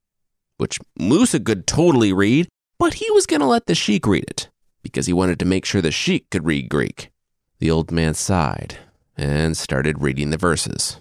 which 0.56 0.78
Musa 0.98 1.40
could 1.40 1.66
totally 1.66 2.12
read, 2.12 2.48
but 2.78 2.94
he 2.94 3.10
was 3.10 3.26
going 3.26 3.40
to 3.40 3.46
let 3.46 3.66
the 3.66 3.74
sheik 3.74 4.06
read 4.06 4.24
it 4.24 4.48
because 4.82 5.06
he 5.06 5.12
wanted 5.12 5.38
to 5.38 5.44
make 5.44 5.64
sure 5.64 5.82
the 5.82 5.90
sheik 5.90 6.30
could 6.30 6.46
read 6.46 6.68
Greek. 6.68 7.10
The 7.58 7.70
old 7.70 7.90
man 7.90 8.14
sighed 8.14 8.78
and 9.16 9.56
started 9.56 10.00
reading 10.00 10.30
the 10.30 10.36
verses. 10.36 11.00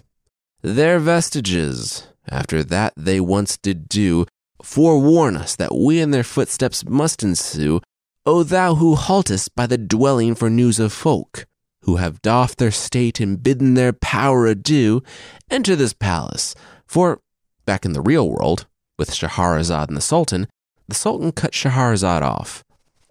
Their 0.62 0.98
vestiges, 0.98 2.08
after 2.28 2.64
that 2.64 2.92
they 2.96 3.20
once 3.20 3.56
did 3.56 3.88
do, 3.88 4.26
forewarn 4.62 5.36
us 5.36 5.54
that 5.56 5.74
we 5.74 6.00
in 6.00 6.10
their 6.10 6.24
footsteps 6.24 6.84
must 6.84 7.22
ensue. 7.22 7.80
O 8.26 8.42
thou 8.42 8.74
who 8.74 8.96
haltest 8.96 9.54
by 9.54 9.66
the 9.66 9.78
dwelling 9.78 10.34
for 10.34 10.50
news 10.50 10.80
of 10.80 10.92
folk, 10.92 11.46
who 11.88 11.96
have 11.96 12.20
doffed 12.20 12.58
their 12.58 12.70
state 12.70 13.18
and 13.18 13.42
bidden 13.42 13.72
their 13.72 13.94
power 13.94 14.46
adieu, 14.46 15.02
enter 15.50 15.74
this 15.74 15.94
palace. 15.94 16.54
For, 16.86 17.22
back 17.64 17.86
in 17.86 17.94
the 17.94 18.02
real 18.02 18.28
world, 18.28 18.66
with 18.98 19.10
Shahrazad 19.10 19.88
and 19.88 19.96
the 19.96 20.02
Sultan, 20.02 20.48
the 20.86 20.94
Sultan 20.94 21.32
cut 21.32 21.52
Shahrazad 21.52 22.20
off. 22.20 22.62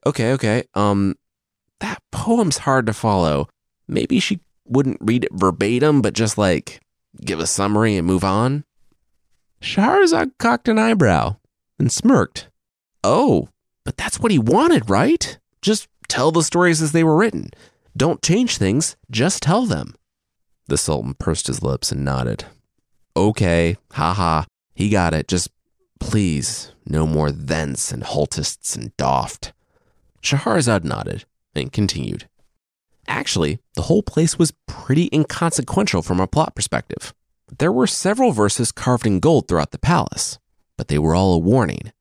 Okay, 0.06 0.32
okay, 0.34 0.64
um, 0.76 1.16
that 1.80 2.04
poem's 2.12 2.60
hard 2.60 2.86
to 2.86 2.94
follow. 2.94 3.50
Maybe 3.88 4.20
she 4.20 4.42
wouldn't 4.64 5.00
read 5.02 5.24
it 5.24 5.34
verbatim, 5.34 6.04
but 6.04 6.14
just 6.14 6.38
like 6.38 6.80
give 7.26 7.40
a 7.40 7.48
summary 7.48 7.96
and 7.96 8.06
move 8.06 8.24
on? 8.24 8.64
Shahrazad 9.60 10.34
cocked 10.38 10.68
an 10.68 10.78
eyebrow 10.78 11.38
and 11.80 11.92
smirked. 11.92 12.50
Oh, 13.04 13.50
but 13.84 13.98
that's 13.98 14.20
what 14.20 14.32
he 14.32 14.38
wanted, 14.38 14.88
right? 14.88 15.40
Just 15.64 15.88
tell 16.08 16.30
the 16.32 16.44
stories 16.44 16.80
as 16.80 16.92
they 16.92 17.04
were 17.04 17.16
written. 17.16 17.50
Don't 17.98 18.22
change 18.22 18.58
things, 18.58 18.96
just 19.10 19.42
tell 19.42 19.66
them. 19.66 19.96
The 20.68 20.78
Sultan 20.78 21.16
pursed 21.16 21.48
his 21.48 21.64
lips 21.64 21.92
and 21.92 22.06
nodded. 22.06 22.46
Okay, 23.16 23.76
haha, 23.94 24.44
he 24.76 24.90
got 24.90 25.16
it. 25.16 25.28
Just 25.28 25.50
please, 26.00 26.74
no 26.86 27.08
more 27.08 27.32
thence 27.32 27.92
and 27.92 28.04
haltists 28.04 28.76
and 28.76 28.96
doffed. 28.98 29.52
Shahrazad 30.22 30.84
nodded 30.84 31.26
and 31.56 31.74
continued. 31.74 32.30
Actually, 33.08 33.58
the 33.74 33.84
whole 33.84 34.04
place 34.04 34.38
was 34.38 34.54
pretty 34.68 35.10
inconsequential 35.12 36.04
from 36.04 36.20
a 36.20 36.28
plot 36.28 36.54
perspective. 36.56 37.16
There 37.58 37.72
were 37.72 37.88
several 37.88 38.32
verses 38.32 38.72
carved 38.72 39.08
in 39.08 39.20
gold 39.20 39.48
throughout 39.48 39.72
the 39.72 39.80
palace, 39.80 40.38
but 40.78 40.88
they 40.88 41.00
were 41.00 41.16
all 41.16 41.34
a 41.34 41.40
warning, 41.40 41.92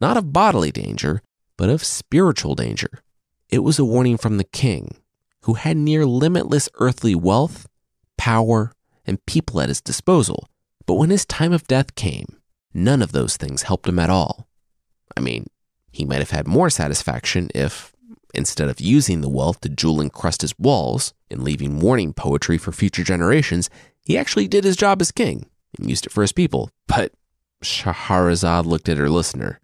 not 0.00 0.16
of 0.16 0.32
bodily 0.32 0.70
danger, 0.70 1.22
but 1.56 1.70
of 1.70 1.82
spiritual 1.82 2.54
danger. 2.54 3.02
It 3.48 3.64
was 3.64 3.80
a 3.80 3.84
warning 3.84 4.16
from 4.16 4.36
the 4.36 4.44
king, 4.44 4.99
who 5.42 5.54
had 5.54 5.76
near 5.76 6.06
limitless 6.06 6.68
earthly 6.74 7.14
wealth, 7.14 7.66
power, 8.16 8.72
and 9.06 9.24
people 9.26 9.60
at 9.60 9.68
his 9.68 9.80
disposal. 9.80 10.48
But 10.86 10.94
when 10.94 11.10
his 11.10 11.26
time 11.26 11.52
of 11.52 11.66
death 11.66 11.94
came, 11.94 12.40
none 12.74 13.02
of 13.02 13.12
those 13.12 13.36
things 13.36 13.62
helped 13.62 13.88
him 13.88 13.98
at 13.98 14.10
all. 14.10 14.48
I 15.16 15.20
mean, 15.20 15.46
he 15.92 16.04
might 16.04 16.18
have 16.18 16.30
had 16.30 16.46
more 16.46 16.70
satisfaction 16.70 17.48
if, 17.54 17.92
Instead 18.34 18.68
of 18.68 18.80
using 18.80 19.20
the 19.20 19.28
wealth 19.28 19.60
to 19.60 19.68
jewel 19.68 20.00
encrust 20.00 20.42
his 20.42 20.58
walls 20.58 21.12
and 21.30 21.42
leaving 21.42 21.80
warning 21.80 22.12
poetry 22.12 22.58
for 22.58 22.72
future 22.72 23.02
generations, 23.02 23.68
he 24.04 24.16
actually 24.16 24.46
did 24.46 24.64
his 24.64 24.76
job 24.76 25.00
as 25.00 25.10
king 25.10 25.48
and 25.78 25.88
used 25.88 26.06
it 26.06 26.12
for 26.12 26.22
his 26.22 26.32
people. 26.32 26.70
But 26.86 27.12
Shahrazad 27.62 28.66
looked 28.66 28.88
at 28.88 28.98
her 28.98 29.10
listener. 29.10 29.60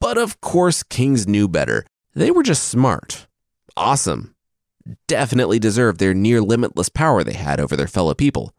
But 0.00 0.16
of 0.16 0.40
course, 0.40 0.82
kings 0.82 1.28
knew 1.28 1.48
better. 1.48 1.84
They 2.14 2.30
were 2.30 2.42
just 2.42 2.64
smart. 2.68 3.26
Awesome. 3.76 4.34
Definitely 5.06 5.58
deserved 5.58 6.00
their 6.00 6.14
near 6.14 6.40
limitless 6.40 6.88
power 6.88 7.22
they 7.22 7.34
had 7.34 7.60
over 7.60 7.76
their 7.76 7.86
fellow 7.86 8.14
people. 8.14 8.54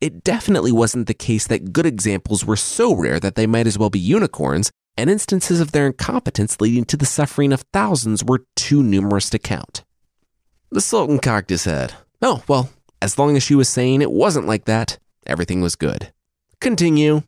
It 0.00 0.22
definitely 0.22 0.70
wasn't 0.70 1.08
the 1.08 1.14
case 1.14 1.46
that 1.48 1.72
good 1.72 1.86
examples 1.86 2.44
were 2.44 2.56
so 2.56 2.94
rare 2.94 3.18
that 3.18 3.34
they 3.34 3.46
might 3.46 3.66
as 3.66 3.76
well 3.76 3.90
be 3.90 3.98
unicorns, 3.98 4.70
and 4.96 5.10
instances 5.10 5.60
of 5.60 5.72
their 5.72 5.86
incompetence 5.86 6.60
leading 6.60 6.84
to 6.84 6.96
the 6.96 7.06
suffering 7.06 7.52
of 7.52 7.64
thousands 7.72 8.24
were 8.24 8.46
too 8.54 8.82
numerous 8.82 9.28
to 9.30 9.38
count. 9.38 9.84
The 10.70 10.80
Sultan 10.80 11.18
cocked 11.18 11.50
his 11.50 11.64
head. 11.64 11.94
Oh, 12.22 12.42
well, 12.46 12.70
as 13.02 13.18
long 13.18 13.36
as 13.36 13.42
she 13.42 13.54
was 13.54 13.68
saying 13.68 14.02
it 14.02 14.12
wasn't 14.12 14.46
like 14.46 14.66
that, 14.66 14.98
everything 15.26 15.60
was 15.60 15.76
good. 15.76 16.12
Continue. 16.60 17.22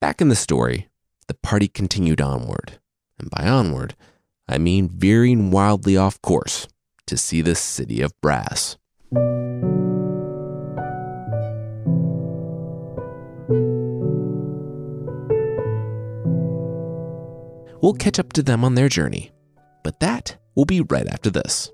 Back 0.00 0.20
in 0.20 0.28
the 0.28 0.34
story, 0.34 0.88
the 1.28 1.34
party 1.34 1.68
continued 1.68 2.20
onward. 2.20 2.78
And 3.18 3.30
by 3.30 3.46
onward, 3.46 3.94
I 4.48 4.58
mean 4.58 4.88
veering 4.88 5.50
wildly 5.50 5.96
off 5.96 6.20
course 6.20 6.66
to 7.12 7.18
see 7.18 7.42
the 7.42 7.54
city 7.54 8.00
of 8.00 8.10
brass. 8.22 8.78
We'll 17.82 17.92
catch 17.98 18.18
up 18.18 18.32
to 18.32 18.42
them 18.42 18.64
on 18.64 18.76
their 18.76 18.88
journey, 18.88 19.30
but 19.84 20.00
that 20.00 20.38
will 20.54 20.64
be 20.64 20.80
right 20.80 21.06
after 21.06 21.28
this. 21.28 21.70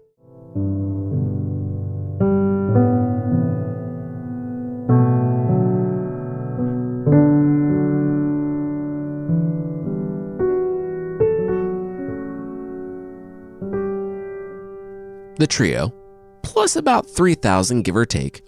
The 15.39 15.47
trio, 15.47 15.95
plus 16.43 16.75
about 16.75 17.09
3,000 17.09 17.83
give 17.83 17.95
or 17.95 18.05
take, 18.05 18.43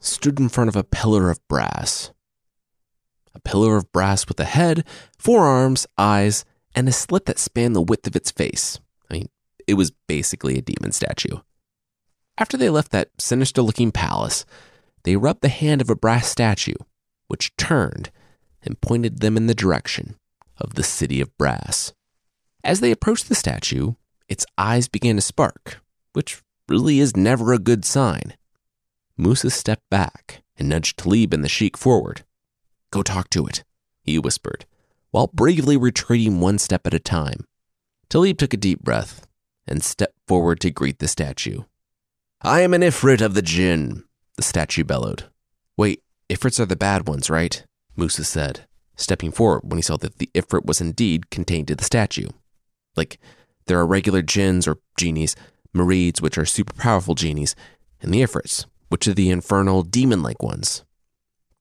stood 0.00 0.40
in 0.40 0.48
front 0.48 0.68
of 0.68 0.76
a 0.76 0.82
pillar 0.82 1.28
of 1.28 1.46
brass. 1.46 2.10
A 3.34 3.40
pillar 3.40 3.76
of 3.76 3.92
brass 3.92 4.26
with 4.26 4.40
a 4.40 4.44
head, 4.44 4.86
four 5.18 5.44
arms, 5.44 5.86
eyes, 5.98 6.46
and 6.74 6.88
a 6.88 6.92
slit 6.92 7.26
that 7.26 7.38
spanned 7.38 7.76
the 7.76 7.82
width 7.82 8.06
of 8.06 8.16
its 8.16 8.30
face. 8.30 8.80
I 9.10 9.14
mean, 9.14 9.28
it 9.66 9.74
was 9.74 9.90
basically 10.06 10.56
a 10.56 10.62
demon 10.62 10.92
statue. 10.92 11.36
After 12.38 12.56
they 12.56 12.70
left 12.70 12.92
that 12.92 13.10
sinister 13.18 13.60
looking 13.60 13.92
palace, 13.92 14.46
they 15.04 15.16
rubbed 15.16 15.42
the 15.42 15.50
hand 15.50 15.82
of 15.82 15.90
a 15.90 15.96
brass 15.96 16.28
statue, 16.28 16.76
which 17.28 17.54
turned 17.56 18.10
and 18.62 18.80
pointed 18.80 19.20
them 19.20 19.36
in 19.36 19.48
the 19.48 19.54
direction 19.54 20.16
of 20.56 20.76
the 20.76 20.82
city 20.82 21.20
of 21.20 21.36
brass. 21.36 21.92
As 22.64 22.80
they 22.80 22.90
approached 22.90 23.28
the 23.28 23.34
statue, 23.34 23.96
its 24.30 24.46
eyes 24.56 24.88
began 24.88 25.16
to 25.16 25.20
spark, 25.22 25.81
which 26.12 26.42
really 26.68 26.98
is 26.98 27.16
never 27.16 27.52
a 27.52 27.58
good 27.58 27.84
sign. 27.84 28.34
Musa 29.16 29.50
stepped 29.50 29.88
back 29.90 30.42
and 30.56 30.68
nudged 30.68 30.98
Talib 30.98 31.32
and 31.34 31.44
the 31.44 31.48
sheik 31.48 31.76
forward. 31.76 32.24
Go 32.90 33.02
talk 33.02 33.30
to 33.30 33.46
it, 33.46 33.64
he 34.02 34.18
whispered 34.18 34.66
while 35.12 35.28
bravely 35.28 35.76
retreating 35.76 36.40
one 36.40 36.58
step 36.58 36.86
at 36.86 36.94
a 36.94 36.98
time. 36.98 37.46
Talib 38.08 38.38
took 38.38 38.52
a 38.52 38.56
deep 38.56 38.80
breath 38.80 39.26
and 39.68 39.84
stepped 39.84 40.18
forward 40.26 40.58
to 40.60 40.70
greet 40.70 40.98
the 40.98 41.06
statue. 41.06 41.62
I 42.40 42.62
am 42.62 42.74
an 42.74 42.80
Ifrit 42.80 43.20
of 43.20 43.34
the 43.34 43.42
Jinn, 43.42 44.04
the 44.36 44.42
statue 44.42 44.82
bellowed. 44.82 45.24
Wait, 45.76 46.02
Ifrits 46.28 46.58
are 46.58 46.66
the 46.66 46.76
bad 46.76 47.06
ones, 47.06 47.30
right? 47.30 47.64
Musa 47.94 48.24
said, 48.24 48.66
stepping 48.96 49.30
forward 49.30 49.60
when 49.64 49.78
he 49.78 49.82
saw 49.82 49.96
that 49.98 50.18
the 50.18 50.30
Ifrit 50.34 50.64
was 50.64 50.80
indeed 50.80 51.30
contained 51.30 51.70
in 51.70 51.76
the 51.76 51.84
statue. 51.84 52.28
Like, 52.96 53.18
there 53.66 53.78
are 53.78 53.86
regular 53.86 54.22
jinns 54.22 54.66
or 54.66 54.78
genies, 54.98 55.36
Marids, 55.74 56.20
which 56.20 56.38
are 56.38 56.44
super 56.44 56.74
powerful 56.74 57.14
genies, 57.14 57.54
and 58.00 58.12
the 58.12 58.22
Ifrits, 58.22 58.66
which 58.88 59.08
are 59.08 59.14
the 59.14 59.30
infernal 59.30 59.82
demon 59.82 60.22
like 60.22 60.42
ones. 60.42 60.84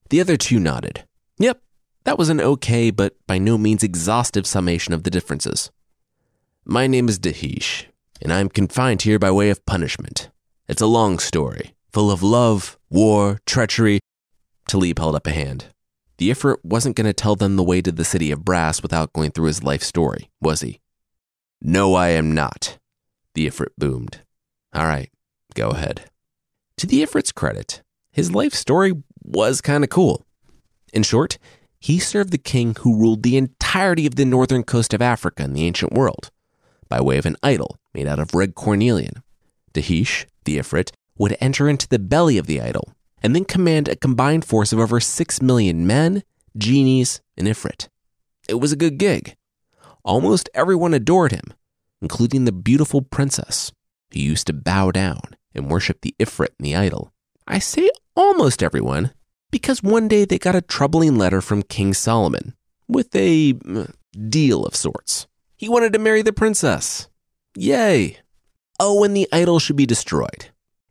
The 0.10 0.19
other 0.19 0.38
two 0.38 0.60
nodded. 0.60 1.06
Yep, 1.38 1.62
that 2.04 2.17
was 2.17 2.30
an 2.30 2.41
okay 2.41 2.91
but 2.91 3.15
by 3.28 3.38
no 3.38 3.58
means 3.58 3.84
exhaustive 3.84 4.45
summation 4.45 4.93
of 4.93 5.04
the 5.04 5.10
differences. 5.10 5.71
My 6.65 6.88
name 6.88 7.08
is 7.08 7.19
Dahish, 7.19 7.86
and 8.21 8.34
I 8.34 8.39
am 8.39 8.50
confined 8.50 9.04
here 9.04 9.17
by 9.17 9.32
way 9.32 9.50
of 9.50 9.65
punishment. 9.65 10.30
It's 10.67 10.82
a 10.82 10.88
long 10.88 11.19
story, 11.19 11.74
full 11.91 12.12
of 12.12 12.21
love, 12.21 12.78
war, 12.89 13.39
treachery. 13.45 14.00
Talib 14.67 15.00
held 15.00 15.15
up 15.15 15.28
a 15.28 15.32
hand. 15.32 15.65
The 16.17 16.30
Ifrit 16.30 16.58
wasn't 16.63 16.95
going 16.95 17.08
to 17.08 17.13
tell 17.13 17.36
them 17.36 17.56
the 17.56 17.63
way 17.63 17.82
to 17.82 17.91
the 17.91 18.06
city 18.06 18.30
of 18.32 18.45
brass 18.45 18.84
without 18.84 19.12
going 19.12 19.32
through 19.32 19.47
his 19.47 19.63
life 19.63 19.82
story, 19.82 20.30
was 20.39 20.62
he? 20.62 20.80
No, 21.62 21.95
I 21.95 22.10
am 22.10 22.36
not, 22.36 22.78
the 23.34 23.48
Ifrit 23.48 23.72
boomed. 23.78 24.22
All 24.74 24.86
right, 24.86 25.10
go 25.54 25.70
ahead. 25.70 26.10
To 26.78 26.88
the 26.88 27.04
Ifrit's 27.04 27.32
credit, 27.32 27.82
his 28.12 28.32
life 28.32 28.54
story 28.54 28.94
was 29.24 29.62
kind 29.62 29.84
of 29.84 29.89
cool. 29.89 30.26
In 30.94 31.04
short, 31.04 31.38
he 31.80 32.00
served 32.00 32.32
the 32.32 32.38
king 32.38 32.76
who 32.80 33.00
ruled 33.00 33.24
the 33.24 33.38
entirety 33.38 34.06
of 34.06 34.15
the 34.15 34.26
northern 34.26 34.63
coast 34.63 34.94
of 34.94 35.02
Africa 35.02 35.44
in 35.44 35.54
the 35.54 35.65
ancient 35.65 35.94
world 35.94 36.30
by 36.89 37.02
way 37.02 37.17
of 37.17 37.26
an 37.26 37.38
idol 37.41 37.78
made 37.94 38.08
out 38.08 38.20
of 38.20 38.36
red 38.36 38.54
cornelian. 38.54 39.24
Dahish, 39.74 40.26
the 40.44 40.58
Ifrit, 40.58 40.91
would 41.17 41.38
enter 41.39 41.70
into 41.70 41.88
the 41.88 42.00
belly 42.00 42.38
of 42.38 42.48
the 42.48 42.62
idol 42.62 42.94
and 43.24 43.36
then 43.36 43.46
command 43.46 43.88
a 43.88 43.96
combined 43.96 44.46
force 44.46 44.74
of 44.74 44.80
over 44.80 45.00
6 45.00 45.41
million 45.41 45.88
men, 45.88 46.24
genies, 46.58 47.22
and 47.38 47.48
Ifrit. 47.48 47.88
It 48.50 48.56
was 48.56 48.72
a 48.72 48.78
good 48.78 48.98
gig. 48.98 49.36
Almost 50.04 50.50
everyone 50.54 50.94
adored 50.94 51.32
him, 51.32 51.54
including 52.02 52.46
the 52.46 52.52
beautiful 52.52 53.02
princess, 53.02 53.72
who 54.14 54.20
used 54.20 54.48
to 54.48 54.54
bow 54.54 54.92
down 54.92 55.22
and 55.54 55.70
worship 55.70 56.02
the 56.02 56.16
Ifrit 56.20 56.50
and 56.58 56.66
the 56.66 56.76
idol. 56.76 57.14
I 57.48 57.60
say 57.60 57.90
almost 58.16 58.64
everyone 58.64 59.12
because 59.52 59.84
one 59.84 60.08
day 60.08 60.26
they 60.26 60.40
got 60.40 60.56
a 60.56 60.62
troubling 60.62 61.18
letter 61.18 61.42
from 61.42 61.64
King 61.64 61.94
Solomon 61.94 62.56
with 62.88 63.16
a 63.16 63.54
mm, 63.54 63.94
deal 64.30 64.66
of 64.66 64.76
sorts. 64.76 65.28
He 65.58 65.70
wanted 65.70 65.94
to 65.94 66.00
marry 66.00 66.22
the 66.22 66.34
princess. 66.34 67.08
Yay! 67.56 68.18
Oh, 68.80 69.04
and 69.04 69.16
the 69.16 69.28
idol 69.32 69.60
should 69.60 69.76
be 69.76 69.86
destroyed. 69.86 70.48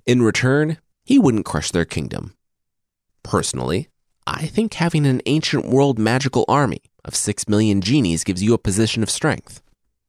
In 0.07 0.23
return, 0.23 0.79
he 1.05 1.19
wouldn't 1.19 1.45
crush 1.45 1.71
their 1.71 1.85
kingdom. 1.85 2.35
Personally, 3.23 3.89
I 4.27 4.47
think 4.47 4.75
having 4.75 5.07
an 5.07 5.23
ancient 5.27 5.67
world 5.67 5.99
magical 5.99 6.45
army 6.47 6.83
of 7.05 7.17
six 7.17 7.49
million 7.49 7.81
genies 7.81 8.25
gives 8.25 8.43
you 8.43 8.55
a 8.55 8.59
position 8.59 9.03
of 9.03 9.11
strength. 9.11 9.63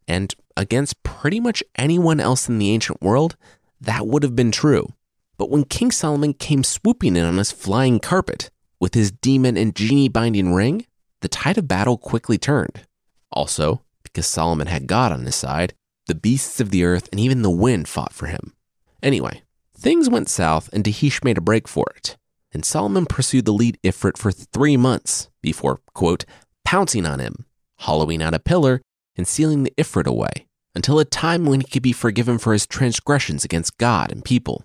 And 0.08 0.36
against 0.62 1.02
pretty 1.02 1.39
much 1.39 1.63
anyone 1.76 2.19
else 2.19 2.47
in 2.47 2.60
the 2.60 2.69
ancient 2.69 3.02
world, 3.02 3.36
that 3.82 4.06
would 4.06 4.24
have 4.24 4.36
been 4.36 4.52
true. 4.52 4.93
But 5.38 5.50
when 5.50 5.63
King 5.63 5.91
Solomon 5.91 6.34
came 6.34 6.63
swooping 6.63 7.15
in 7.15 7.26
on 7.26 7.38
his 7.38 7.52
flying 7.52 8.00
carpet 8.00 8.52
with 8.80 8.93
his 8.93 9.12
demon 9.12 9.58
and 9.58 9.76
genie 9.76 10.08
binding 10.08 10.54
ring, 10.54 10.86
the 11.21 11.28
tide 11.28 11.58
of 11.58 11.67
battle 11.67 11.97
quickly 11.97 12.38
turned. 12.38 12.86
Also, 13.32 13.82
because 14.04 14.28
Solomon 14.28 14.67
had 14.67 14.86
God 14.86 15.12
on 15.12 15.26
his 15.26 15.36
side, 15.36 15.74
the 16.06 16.13
beasts 16.15 16.60
of 16.60 16.69
the 16.69 16.84
earth 16.84 17.10
and 17.12 17.19
even 17.19 17.41
the 17.41 17.50
wind 17.50 17.88
fought 17.88 18.13
for 18.13 18.28
him. 18.28 18.54
Anyway, 19.02 19.41
things 19.76 20.10
went 20.10 20.30
south 20.30 20.69
and 20.71 20.84
Dahish 20.84 21.24
made 21.24 21.39
a 21.39 21.41
break 21.41 21.67
for 21.67 21.88
it. 21.95 22.17
And 22.54 22.63
Solomon 22.63 23.08
pursued 23.08 23.45
the 23.45 23.54
lead 23.54 23.80
Ifrit 23.82 24.17
for 24.17 24.32
three 24.32 24.78
months 24.78 25.30
before, 25.41 25.80
quote, 25.95 26.26
pouncing 26.65 27.06
on 27.08 27.19
him, 27.19 27.45
hollowing 27.80 28.21
out 28.21 28.36
a 28.36 28.39
pillar, 28.39 28.82
and 29.15 29.28
sealing 29.28 29.63
the 29.63 29.74
Ifrit 29.78 30.06
away 30.06 30.47
until 30.76 31.00
a 31.00 31.06
time 31.06 31.46
when 31.46 31.62
he 31.62 31.68
could 31.68 31.84
be 31.84 31.92
forgiven 31.92 32.38
for 32.38 32.54
his 32.54 32.68
transgressions 32.68 33.44
against 33.44 33.78
God 33.78 34.12
and 34.12 34.24
people. 34.24 34.64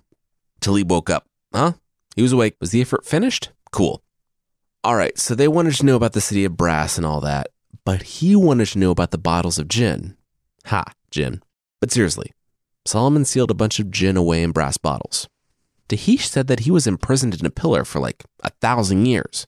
Talib 0.60 0.90
woke 0.90 1.10
up. 1.10 1.26
Huh? 1.52 1.72
He 2.14 2.22
was 2.22 2.32
awake. 2.32 2.56
Was 2.60 2.70
the 2.70 2.82
Ifrit 2.82 3.04
finished? 3.04 3.50
Cool. 3.72 4.02
All 4.84 4.96
right, 4.96 5.18
so 5.18 5.34
they 5.34 5.48
wanted 5.48 5.74
to 5.74 5.86
know 5.86 5.96
about 5.96 6.12
the 6.12 6.20
city 6.20 6.44
of 6.44 6.56
brass 6.56 6.96
and 6.96 7.04
all 7.04 7.20
that, 7.20 7.48
but 7.84 8.02
he 8.02 8.36
wanted 8.36 8.66
to 8.68 8.78
know 8.78 8.92
about 8.92 9.10
the 9.10 9.18
bottles 9.18 9.58
of 9.58 9.68
gin. 9.68 10.16
Ha, 10.66 10.84
gin. 11.10 11.42
But 11.80 11.90
seriously, 11.90 12.32
Solomon 12.84 13.24
sealed 13.24 13.50
a 13.50 13.54
bunch 13.54 13.80
of 13.80 13.90
gin 13.90 14.16
away 14.16 14.42
in 14.42 14.52
brass 14.52 14.76
bottles. 14.76 15.28
Dahish 15.88 16.22
said 16.22 16.46
that 16.46 16.60
he 16.60 16.70
was 16.70 16.86
imprisoned 16.86 17.38
in 17.38 17.46
a 17.46 17.50
pillar 17.50 17.84
for 17.84 18.00
like 18.00 18.24
a 18.42 18.50
thousand 18.60 19.06
years 19.06 19.46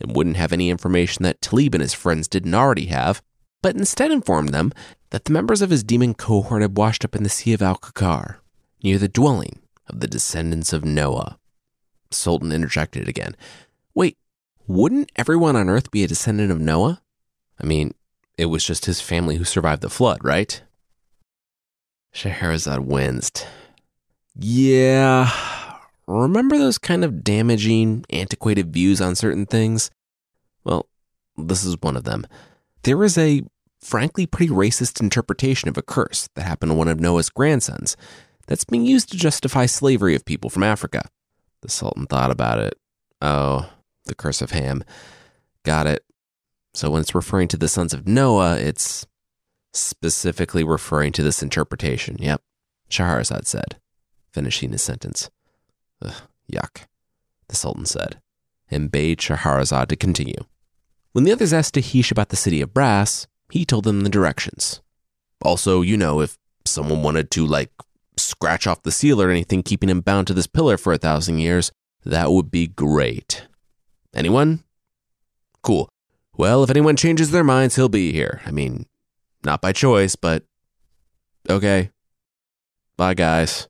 and 0.00 0.14
wouldn't 0.16 0.36
have 0.36 0.52
any 0.52 0.70
information 0.70 1.22
that 1.22 1.40
Talib 1.40 1.74
and 1.74 1.82
his 1.82 1.94
friends 1.94 2.28
didn't 2.28 2.54
already 2.54 2.86
have, 2.86 3.22
but 3.62 3.76
instead 3.76 4.10
informed 4.10 4.50
them 4.50 4.72
that 5.12 5.26
the 5.26 5.32
members 5.32 5.60
of 5.60 5.68
his 5.68 5.84
demon 5.84 6.14
cohort 6.14 6.62
had 6.62 6.78
washed 6.78 7.04
up 7.04 7.14
in 7.14 7.22
the 7.22 7.28
Sea 7.28 7.52
of 7.52 7.60
Al 7.60 7.76
Kakar, 7.76 8.36
near 8.82 8.96
the 8.96 9.08
dwelling 9.08 9.60
of 9.86 10.00
the 10.00 10.06
descendants 10.06 10.72
of 10.72 10.86
Noah. 10.86 11.38
Sultan 12.10 12.50
interjected 12.50 13.10
again. 13.10 13.36
Wait, 13.94 14.16
wouldn't 14.66 15.12
everyone 15.14 15.54
on 15.54 15.68
Earth 15.68 15.90
be 15.90 16.02
a 16.02 16.08
descendant 16.08 16.50
of 16.50 16.58
Noah? 16.58 17.02
I 17.60 17.66
mean, 17.66 17.92
it 18.38 18.46
was 18.46 18.64
just 18.64 18.86
his 18.86 19.02
family 19.02 19.36
who 19.36 19.44
survived 19.44 19.82
the 19.82 19.90
flood, 19.90 20.24
right? 20.24 20.62
Scheherazade 22.14 22.80
winced. 22.80 23.46
Yeah, 24.34 25.30
remember 26.06 26.56
those 26.56 26.78
kind 26.78 27.04
of 27.04 27.22
damaging, 27.22 28.06
antiquated 28.08 28.72
views 28.72 29.02
on 29.02 29.14
certain 29.14 29.44
things? 29.44 29.90
Well, 30.64 30.88
this 31.36 31.64
is 31.64 31.76
one 31.82 31.98
of 31.98 32.04
them. 32.04 32.26
There 32.82 33.04
is 33.04 33.18
a 33.18 33.42
frankly 33.82 34.26
pretty 34.26 34.52
racist 34.52 35.00
interpretation 35.00 35.68
of 35.68 35.76
a 35.76 35.82
curse 35.82 36.28
that 36.34 36.42
happened 36.46 36.70
to 36.70 36.76
one 36.76 36.88
of 36.88 37.00
Noah's 37.00 37.28
grandsons 37.28 37.96
that's 38.46 38.64
being 38.64 38.86
used 38.86 39.10
to 39.10 39.16
justify 39.16 39.66
slavery 39.66 40.14
of 40.14 40.24
people 40.24 40.50
from 40.50 40.62
Africa. 40.62 41.08
The 41.60 41.68
Sultan 41.68 42.06
thought 42.06 42.30
about 42.30 42.58
it. 42.58 42.74
Oh, 43.20 43.70
the 44.04 44.14
curse 44.14 44.42
of 44.42 44.50
Ham. 44.50 44.84
Got 45.64 45.86
it. 45.86 46.04
So 46.74 46.90
when 46.90 47.02
it's 47.02 47.14
referring 47.14 47.48
to 47.48 47.56
the 47.56 47.68
sons 47.68 47.92
of 47.92 48.08
Noah, 48.08 48.56
it's 48.58 49.06
specifically 49.72 50.64
referring 50.64 51.12
to 51.12 51.22
this 51.22 51.42
interpretation. 51.42 52.16
Yep, 52.18 52.42
Shahrazad 52.90 53.46
said, 53.46 53.76
finishing 54.32 54.72
his 54.72 54.82
sentence. 54.82 55.30
Ugh, 56.04 56.14
yuck, 56.50 56.86
the 57.48 57.56
Sultan 57.56 57.86
said, 57.86 58.20
and 58.70 58.90
bade 58.90 59.18
Shahrazad 59.18 59.88
to 59.88 59.96
continue. 59.96 60.44
When 61.12 61.24
the 61.24 61.32
others 61.32 61.52
asked 61.52 61.74
Dahish 61.74 62.10
about 62.10 62.30
the 62.30 62.36
city 62.36 62.60
of 62.62 62.72
brass, 62.72 63.26
he 63.52 63.66
told 63.66 63.84
them 63.84 64.00
the 64.00 64.08
directions. 64.08 64.80
Also, 65.42 65.82
you 65.82 65.94
know, 65.94 66.22
if 66.22 66.38
someone 66.64 67.02
wanted 67.02 67.30
to, 67.32 67.44
like, 67.44 67.70
scratch 68.16 68.66
off 68.66 68.82
the 68.82 68.90
seal 68.90 69.20
or 69.20 69.28
anything 69.28 69.62
keeping 69.62 69.90
him 69.90 70.00
bound 70.00 70.26
to 70.26 70.32
this 70.32 70.46
pillar 70.46 70.78
for 70.78 70.94
a 70.94 70.96
thousand 70.96 71.36
years, 71.36 71.70
that 72.02 72.32
would 72.32 72.50
be 72.50 72.66
great. 72.66 73.46
Anyone? 74.14 74.64
Cool. 75.62 75.90
Well, 76.34 76.64
if 76.64 76.70
anyone 76.70 76.96
changes 76.96 77.30
their 77.30 77.44
minds, 77.44 77.76
he'll 77.76 77.90
be 77.90 78.10
here. 78.10 78.40
I 78.46 78.52
mean, 78.52 78.86
not 79.44 79.60
by 79.60 79.72
choice, 79.72 80.16
but 80.16 80.44
okay. 81.50 81.90
Bye, 82.96 83.12
guys. 83.12 83.68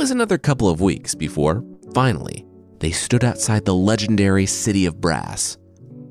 Was 0.00 0.10
another 0.10 0.38
couple 0.38 0.70
of 0.70 0.80
weeks 0.80 1.14
before, 1.14 1.62
finally, 1.92 2.46
they 2.78 2.90
stood 2.90 3.22
outside 3.22 3.66
the 3.66 3.74
legendary 3.74 4.46
City 4.46 4.86
of 4.86 4.98
Brass. 4.98 5.58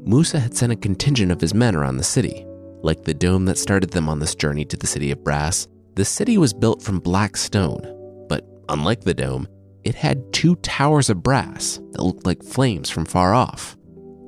Musa 0.03 0.39
had 0.39 0.55
sent 0.55 0.71
a 0.71 0.75
contingent 0.75 1.31
of 1.31 1.41
his 1.41 1.55
men 1.55 1.75
around 1.75 1.97
the 1.97 2.03
city. 2.03 2.45
Like 2.83 3.03
the 3.03 3.15
dome 3.15 3.45
that 3.45 3.57
started 3.57 3.89
them 3.89 4.07
on 4.07 4.19
this 4.19 4.35
journey 4.35 4.63
to 4.65 4.77
the 4.77 4.85
City 4.85 5.09
of 5.09 5.23
Brass, 5.23 5.67
the 5.95 6.05
city 6.05 6.37
was 6.37 6.53
built 6.53 6.83
from 6.83 6.99
black 6.99 7.35
stone, 7.35 7.81
but 8.29 8.45
unlike 8.69 9.01
the 9.01 9.15
dome, 9.15 9.47
it 9.83 9.95
had 9.95 10.31
two 10.33 10.55
towers 10.57 11.09
of 11.09 11.23
brass 11.23 11.77
that 11.93 12.03
looked 12.03 12.27
like 12.27 12.43
flames 12.43 12.91
from 12.91 13.05
far 13.05 13.33
off. 13.33 13.75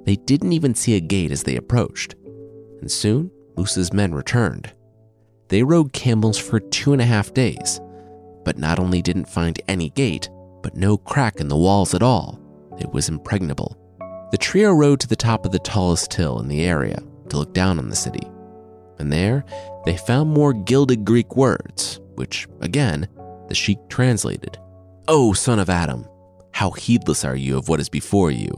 They 0.05 0.15
didn't 0.15 0.53
even 0.53 0.73
see 0.73 0.95
a 0.95 0.99
gate 0.99 1.29
as 1.29 1.43
they 1.43 1.55
approached. 1.55 2.15
And 2.81 2.91
soon, 2.91 3.29
Musa's 3.55 3.93
men 3.93 4.15
returned. 4.15 4.73
They 5.49 5.61
rode 5.61 5.93
camels 5.93 6.39
for 6.39 6.59
two 6.59 6.93
and 6.93 7.01
a 7.01 7.05
half 7.05 7.31
days, 7.35 7.79
but 8.43 8.57
not 8.57 8.79
only 8.79 9.01
didn't 9.01 9.29
find 9.29 9.61
any 9.67 9.89
gate, 9.91 10.29
but 10.61 10.75
no 10.75 10.97
crack 10.97 11.39
in 11.39 11.47
the 11.47 11.57
walls 11.57 11.93
at 11.93 12.03
all. 12.03 12.39
It 12.79 12.91
was 12.91 13.09
impregnable. 13.09 13.77
The 14.31 14.37
trio 14.37 14.71
rode 14.71 14.99
to 15.01 15.07
the 15.07 15.15
top 15.15 15.45
of 15.45 15.51
the 15.51 15.59
tallest 15.59 16.13
hill 16.13 16.39
in 16.39 16.47
the 16.47 16.63
area 16.63 17.01
to 17.29 17.37
look 17.37 17.53
down 17.53 17.79
on 17.79 17.89
the 17.89 17.95
city. 17.95 18.27
And 18.99 19.11
there, 19.11 19.43
they 19.85 19.97
found 19.97 20.29
more 20.29 20.53
gilded 20.53 21.05
Greek 21.05 21.35
words, 21.35 21.99
which, 22.15 22.47
again, 22.61 23.07
the 23.47 23.55
sheik 23.55 23.79
translated. 23.89 24.57
O 25.07 25.33
son 25.33 25.59
of 25.59 25.69
Adam, 25.69 26.07
how 26.53 26.71
heedless 26.71 27.25
are 27.25 27.35
you 27.35 27.57
of 27.57 27.67
what 27.67 27.79
is 27.79 27.89
before 27.89 28.31
you? 28.31 28.51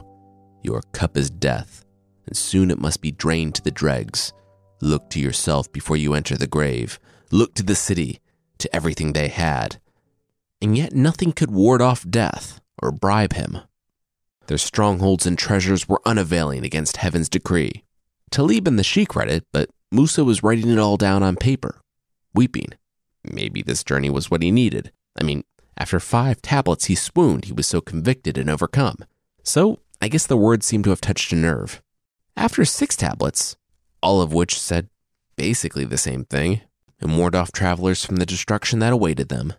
Your 0.61 0.81
cup 0.91 1.17
is 1.17 1.29
death, 1.29 1.85
and 2.27 2.35
soon 2.35 2.69
it 2.69 2.79
must 2.79 3.01
be 3.01 3.11
drained 3.11 3.55
to 3.55 3.63
the 3.63 3.71
dregs. 3.71 4.33
Look 4.81 5.09
to 5.11 5.19
yourself 5.19 5.71
before 5.71 5.97
you 5.97 6.13
enter 6.13 6.35
the 6.35 6.47
grave. 6.47 6.99
Look 7.31 7.55
to 7.55 7.63
the 7.63 7.75
city, 7.75 8.19
to 8.63 8.75
everything 8.75 9.13
they 9.13 9.27
had 9.29 9.79
and 10.63 10.77
yet 10.77 10.93
nothing 10.93 11.33
could 11.33 11.51
ward 11.51 11.81
off 11.81 12.09
death 12.09 12.61
or 12.81 12.89
bribe 12.89 13.33
him. 13.33 13.57
Their 14.47 14.57
strongholds 14.57 15.25
and 15.25 15.37
treasures 15.37 15.89
were 15.89 16.01
unavailing 16.05 16.63
against 16.63 16.97
heaven's 16.97 17.27
decree. 17.27 17.83
Talib 18.31 18.65
and 18.65 18.79
the 18.79 18.83
sheik 18.83 19.13
read 19.13 19.29
it, 19.29 19.45
but 19.51 19.69
Musa 19.91 20.23
was 20.23 20.41
writing 20.41 20.69
it 20.69 20.79
all 20.79 20.95
down 20.95 21.21
on 21.21 21.35
paper, 21.35 21.81
weeping. 22.33 22.69
Maybe 23.25 23.61
this 23.61 23.83
journey 23.83 24.09
was 24.09 24.31
what 24.31 24.41
he 24.41 24.51
needed. 24.51 24.93
I 25.19 25.23
mean, 25.23 25.43
after 25.77 25.99
five 25.99 26.41
tablets, 26.41 26.85
he 26.85 26.95
swooned. 26.95 27.45
He 27.45 27.53
was 27.53 27.67
so 27.67 27.81
convicted 27.81 28.37
and 28.37 28.49
overcome. 28.49 28.99
So, 29.43 29.79
I 30.01 30.07
guess 30.07 30.25
the 30.25 30.37
words 30.37 30.65
seemed 30.65 30.85
to 30.85 30.91
have 30.91 31.01
touched 31.01 31.33
a 31.33 31.35
nerve. 31.35 31.81
After 32.37 32.63
six 32.63 32.95
tablets, 32.95 33.57
all 34.01 34.21
of 34.21 34.33
which 34.33 34.57
said 34.57 34.87
basically 35.35 35.83
the 35.83 35.97
same 35.97 36.23
thing, 36.23 36.61
and 37.03 37.17
ward 37.17 37.35
off 37.35 37.51
travelers 37.51 38.05
from 38.05 38.15
the 38.15 38.25
destruction 38.25 38.79
that 38.79 38.93
awaited 38.93 39.29
them, 39.29 39.53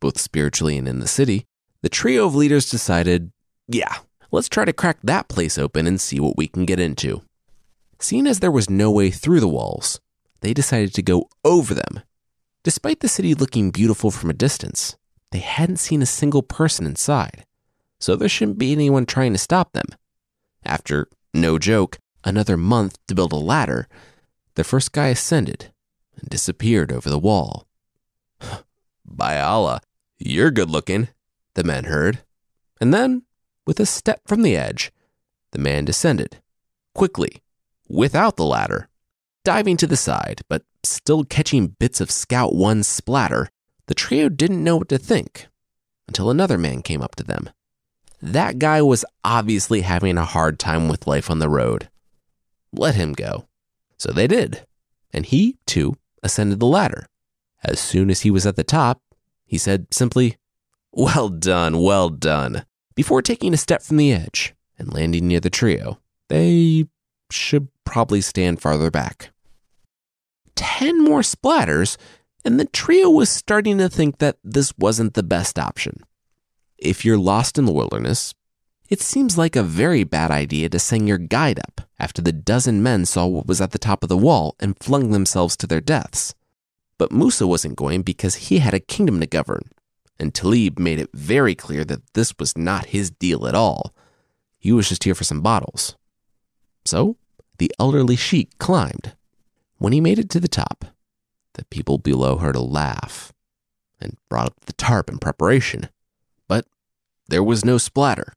both 0.00 0.18
spiritually 0.18 0.78
and 0.78 0.88
in 0.88 1.00
the 1.00 1.08
city, 1.08 1.46
the 1.82 1.88
trio 1.88 2.26
of 2.26 2.34
leaders 2.34 2.70
decided, 2.70 3.32
yeah, 3.68 3.96
let's 4.30 4.48
try 4.48 4.64
to 4.64 4.72
crack 4.72 4.98
that 5.02 5.28
place 5.28 5.58
open 5.58 5.86
and 5.86 6.00
see 6.00 6.20
what 6.20 6.36
we 6.36 6.48
can 6.48 6.64
get 6.64 6.80
into. 6.80 7.22
Seeing 7.98 8.26
as 8.26 8.40
there 8.40 8.50
was 8.50 8.70
no 8.70 8.90
way 8.90 9.10
through 9.10 9.40
the 9.40 9.48
walls, 9.48 10.00
they 10.40 10.54
decided 10.54 10.94
to 10.94 11.02
go 11.02 11.28
over 11.44 11.74
them 11.74 12.02
Despite 12.64 13.00
the 13.00 13.08
city 13.08 13.34
looking 13.34 13.70
beautiful 13.70 14.10
from 14.10 14.30
a 14.30 14.32
distance, 14.32 14.96
they 15.32 15.40
hadn't 15.40 15.76
seen 15.76 16.00
a 16.00 16.06
single 16.06 16.42
person 16.42 16.86
inside, 16.86 17.44
so 18.00 18.16
there 18.16 18.28
shouldn't 18.28 18.56
be 18.56 18.72
anyone 18.72 19.04
trying 19.04 19.32
to 19.34 19.38
stop 19.38 19.74
them. 19.74 19.84
After, 20.64 21.08
no 21.34 21.58
joke, 21.58 21.98
another 22.24 22.56
month 22.56 22.96
to 23.06 23.14
build 23.14 23.32
a 23.32 23.36
ladder, 23.36 23.86
the 24.54 24.64
first 24.64 24.92
guy 24.92 25.08
ascended 25.08 25.73
and 26.20 26.28
disappeared 26.28 26.92
over 26.92 27.10
the 27.10 27.18
wall. 27.18 27.66
By 29.04 29.40
Allah, 29.40 29.80
you're 30.18 30.50
good 30.50 30.70
looking, 30.70 31.08
the 31.54 31.64
men 31.64 31.84
heard. 31.84 32.20
And 32.80 32.92
then, 32.92 33.22
with 33.66 33.80
a 33.80 33.86
step 33.86 34.20
from 34.26 34.42
the 34.42 34.56
edge, 34.56 34.92
the 35.52 35.58
man 35.58 35.84
descended, 35.84 36.40
quickly, 36.94 37.42
without 37.88 38.36
the 38.36 38.44
ladder. 38.44 38.88
Diving 39.44 39.76
to 39.78 39.86
the 39.86 39.96
side, 39.96 40.42
but 40.48 40.62
still 40.82 41.24
catching 41.24 41.68
bits 41.68 42.00
of 42.00 42.10
Scout 42.10 42.54
One's 42.54 42.86
splatter, 42.86 43.50
the 43.86 43.94
trio 43.94 44.28
didn't 44.28 44.64
know 44.64 44.76
what 44.76 44.88
to 44.88 44.98
think 44.98 45.46
until 46.08 46.30
another 46.30 46.58
man 46.58 46.82
came 46.82 47.02
up 47.02 47.14
to 47.16 47.24
them. 47.24 47.50
That 48.20 48.58
guy 48.58 48.80
was 48.80 49.04
obviously 49.22 49.82
having 49.82 50.16
a 50.16 50.24
hard 50.24 50.58
time 50.58 50.88
with 50.88 51.06
life 51.06 51.30
on 51.30 51.38
the 51.40 51.48
road. 51.48 51.88
Let 52.72 52.94
him 52.94 53.12
go. 53.12 53.46
So 53.98 54.12
they 54.12 54.26
did, 54.26 54.66
and 55.12 55.26
he, 55.26 55.58
too, 55.66 55.94
ascended 56.24 56.58
the 56.58 56.66
ladder. 56.66 57.06
As 57.62 57.78
soon 57.78 58.10
as 58.10 58.22
he 58.22 58.30
was 58.30 58.46
at 58.46 58.56
the 58.56 58.64
top, 58.64 59.00
he 59.44 59.58
said 59.58 59.86
simply, 59.92 60.36
Well 60.90 61.28
done, 61.28 61.80
well 61.80 62.08
done, 62.08 62.64
before 62.96 63.22
taking 63.22 63.54
a 63.54 63.58
step 63.58 63.82
from 63.82 63.98
the 63.98 64.12
edge 64.12 64.54
and 64.78 64.92
landing 64.92 65.28
near 65.28 65.40
the 65.40 65.50
trio. 65.50 66.00
They 66.28 66.86
should 67.30 67.68
probably 67.84 68.20
stand 68.20 68.60
farther 68.60 68.90
back. 68.90 69.30
Ten 70.56 71.04
more 71.04 71.20
splatters, 71.20 71.96
and 72.44 72.58
the 72.58 72.64
trio 72.66 73.10
was 73.10 73.30
starting 73.30 73.78
to 73.78 73.88
think 73.88 74.18
that 74.18 74.38
this 74.42 74.72
wasn't 74.78 75.14
the 75.14 75.22
best 75.22 75.58
option. 75.58 76.02
If 76.78 77.04
you're 77.04 77.18
lost 77.18 77.58
in 77.58 77.64
the 77.64 77.72
wilderness, 77.72 78.34
it 78.94 79.00
seems 79.00 79.36
like 79.36 79.56
a 79.56 79.64
very 79.64 80.04
bad 80.04 80.30
idea 80.30 80.68
to 80.68 80.78
send 80.78 81.08
your 81.08 81.18
guide 81.18 81.58
up 81.58 81.80
after 81.98 82.22
the 82.22 82.30
dozen 82.30 82.80
men 82.80 83.04
saw 83.04 83.26
what 83.26 83.44
was 83.44 83.60
at 83.60 83.72
the 83.72 83.86
top 83.88 84.04
of 84.04 84.08
the 84.08 84.16
wall 84.16 84.54
and 84.60 84.78
flung 84.78 85.10
themselves 85.10 85.56
to 85.56 85.66
their 85.66 85.80
deaths. 85.80 86.32
But 86.96 87.10
Musa 87.10 87.44
wasn't 87.44 87.74
going 87.74 88.02
because 88.02 88.36
he 88.36 88.58
had 88.58 88.72
a 88.72 88.78
kingdom 88.78 89.18
to 89.18 89.26
govern, 89.26 89.68
and 90.16 90.32
Talib 90.32 90.78
made 90.78 91.00
it 91.00 91.10
very 91.12 91.56
clear 91.56 91.84
that 91.86 92.14
this 92.14 92.38
was 92.38 92.56
not 92.56 92.94
his 92.94 93.10
deal 93.10 93.48
at 93.48 93.54
all. 93.56 93.92
He 94.60 94.70
was 94.70 94.88
just 94.88 95.02
here 95.02 95.16
for 95.16 95.24
some 95.24 95.40
bottles. 95.40 95.96
So 96.84 97.16
the 97.58 97.72
elderly 97.80 98.14
sheik 98.14 98.58
climbed. 98.58 99.16
When 99.78 99.92
he 99.92 100.00
made 100.00 100.20
it 100.20 100.30
to 100.30 100.38
the 100.38 100.46
top, 100.46 100.84
the 101.54 101.64
people 101.64 101.98
below 101.98 102.36
heard 102.36 102.54
a 102.54 102.60
laugh 102.60 103.32
and 104.00 104.16
brought 104.28 104.46
up 104.46 104.66
the 104.66 104.72
tarp 104.72 105.10
in 105.10 105.18
preparation. 105.18 105.88
But 106.46 106.64
there 107.26 107.42
was 107.42 107.64
no 107.64 107.76
splatter. 107.76 108.34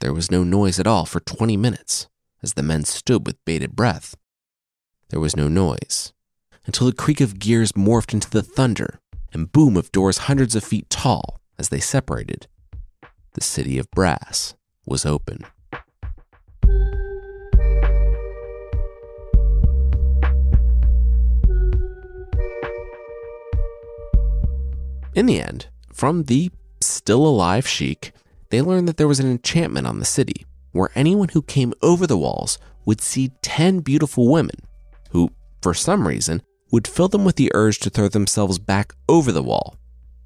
There 0.00 0.14
was 0.14 0.30
no 0.30 0.42
noise 0.42 0.80
at 0.80 0.86
all 0.86 1.04
for 1.04 1.20
20 1.20 1.58
minutes 1.58 2.08
as 2.42 2.54
the 2.54 2.62
men 2.62 2.84
stood 2.84 3.26
with 3.26 3.44
bated 3.44 3.76
breath. 3.76 4.16
There 5.10 5.20
was 5.20 5.36
no 5.36 5.46
noise 5.46 6.14
until 6.64 6.86
the 6.86 6.94
creak 6.94 7.20
of 7.20 7.38
gears 7.38 7.72
morphed 7.72 8.14
into 8.14 8.30
the 8.30 8.42
thunder 8.42 8.98
and 9.34 9.52
boom 9.52 9.76
of 9.76 9.92
doors 9.92 10.18
hundreds 10.24 10.56
of 10.56 10.64
feet 10.64 10.88
tall 10.88 11.42
as 11.58 11.68
they 11.68 11.80
separated. 11.80 12.46
The 13.34 13.42
city 13.42 13.76
of 13.76 13.90
brass 13.90 14.54
was 14.86 15.04
open. 15.04 15.44
In 25.14 25.26
the 25.26 25.42
end, 25.42 25.66
from 25.92 26.22
the 26.22 26.50
still 26.80 27.26
alive 27.26 27.68
sheik, 27.68 28.14
they 28.50 28.60
learned 28.60 28.86
that 28.88 28.96
there 28.96 29.08
was 29.08 29.20
an 29.20 29.30
enchantment 29.30 29.86
on 29.86 29.98
the 29.98 30.04
city 30.04 30.46
where 30.72 30.90
anyone 30.94 31.28
who 31.28 31.42
came 31.42 31.72
over 31.82 32.06
the 32.06 32.18
walls 32.18 32.58
would 32.84 33.00
see 33.00 33.32
10 33.42 33.80
beautiful 33.80 34.28
women 34.30 34.56
who, 35.10 35.30
for 35.62 35.74
some 35.74 36.06
reason, 36.06 36.42
would 36.70 36.86
fill 36.86 37.08
them 37.08 37.24
with 37.24 37.36
the 37.36 37.50
urge 37.54 37.78
to 37.80 37.90
throw 37.90 38.08
themselves 38.08 38.58
back 38.58 38.92
over 39.08 39.32
the 39.32 39.42
wall. 39.42 39.76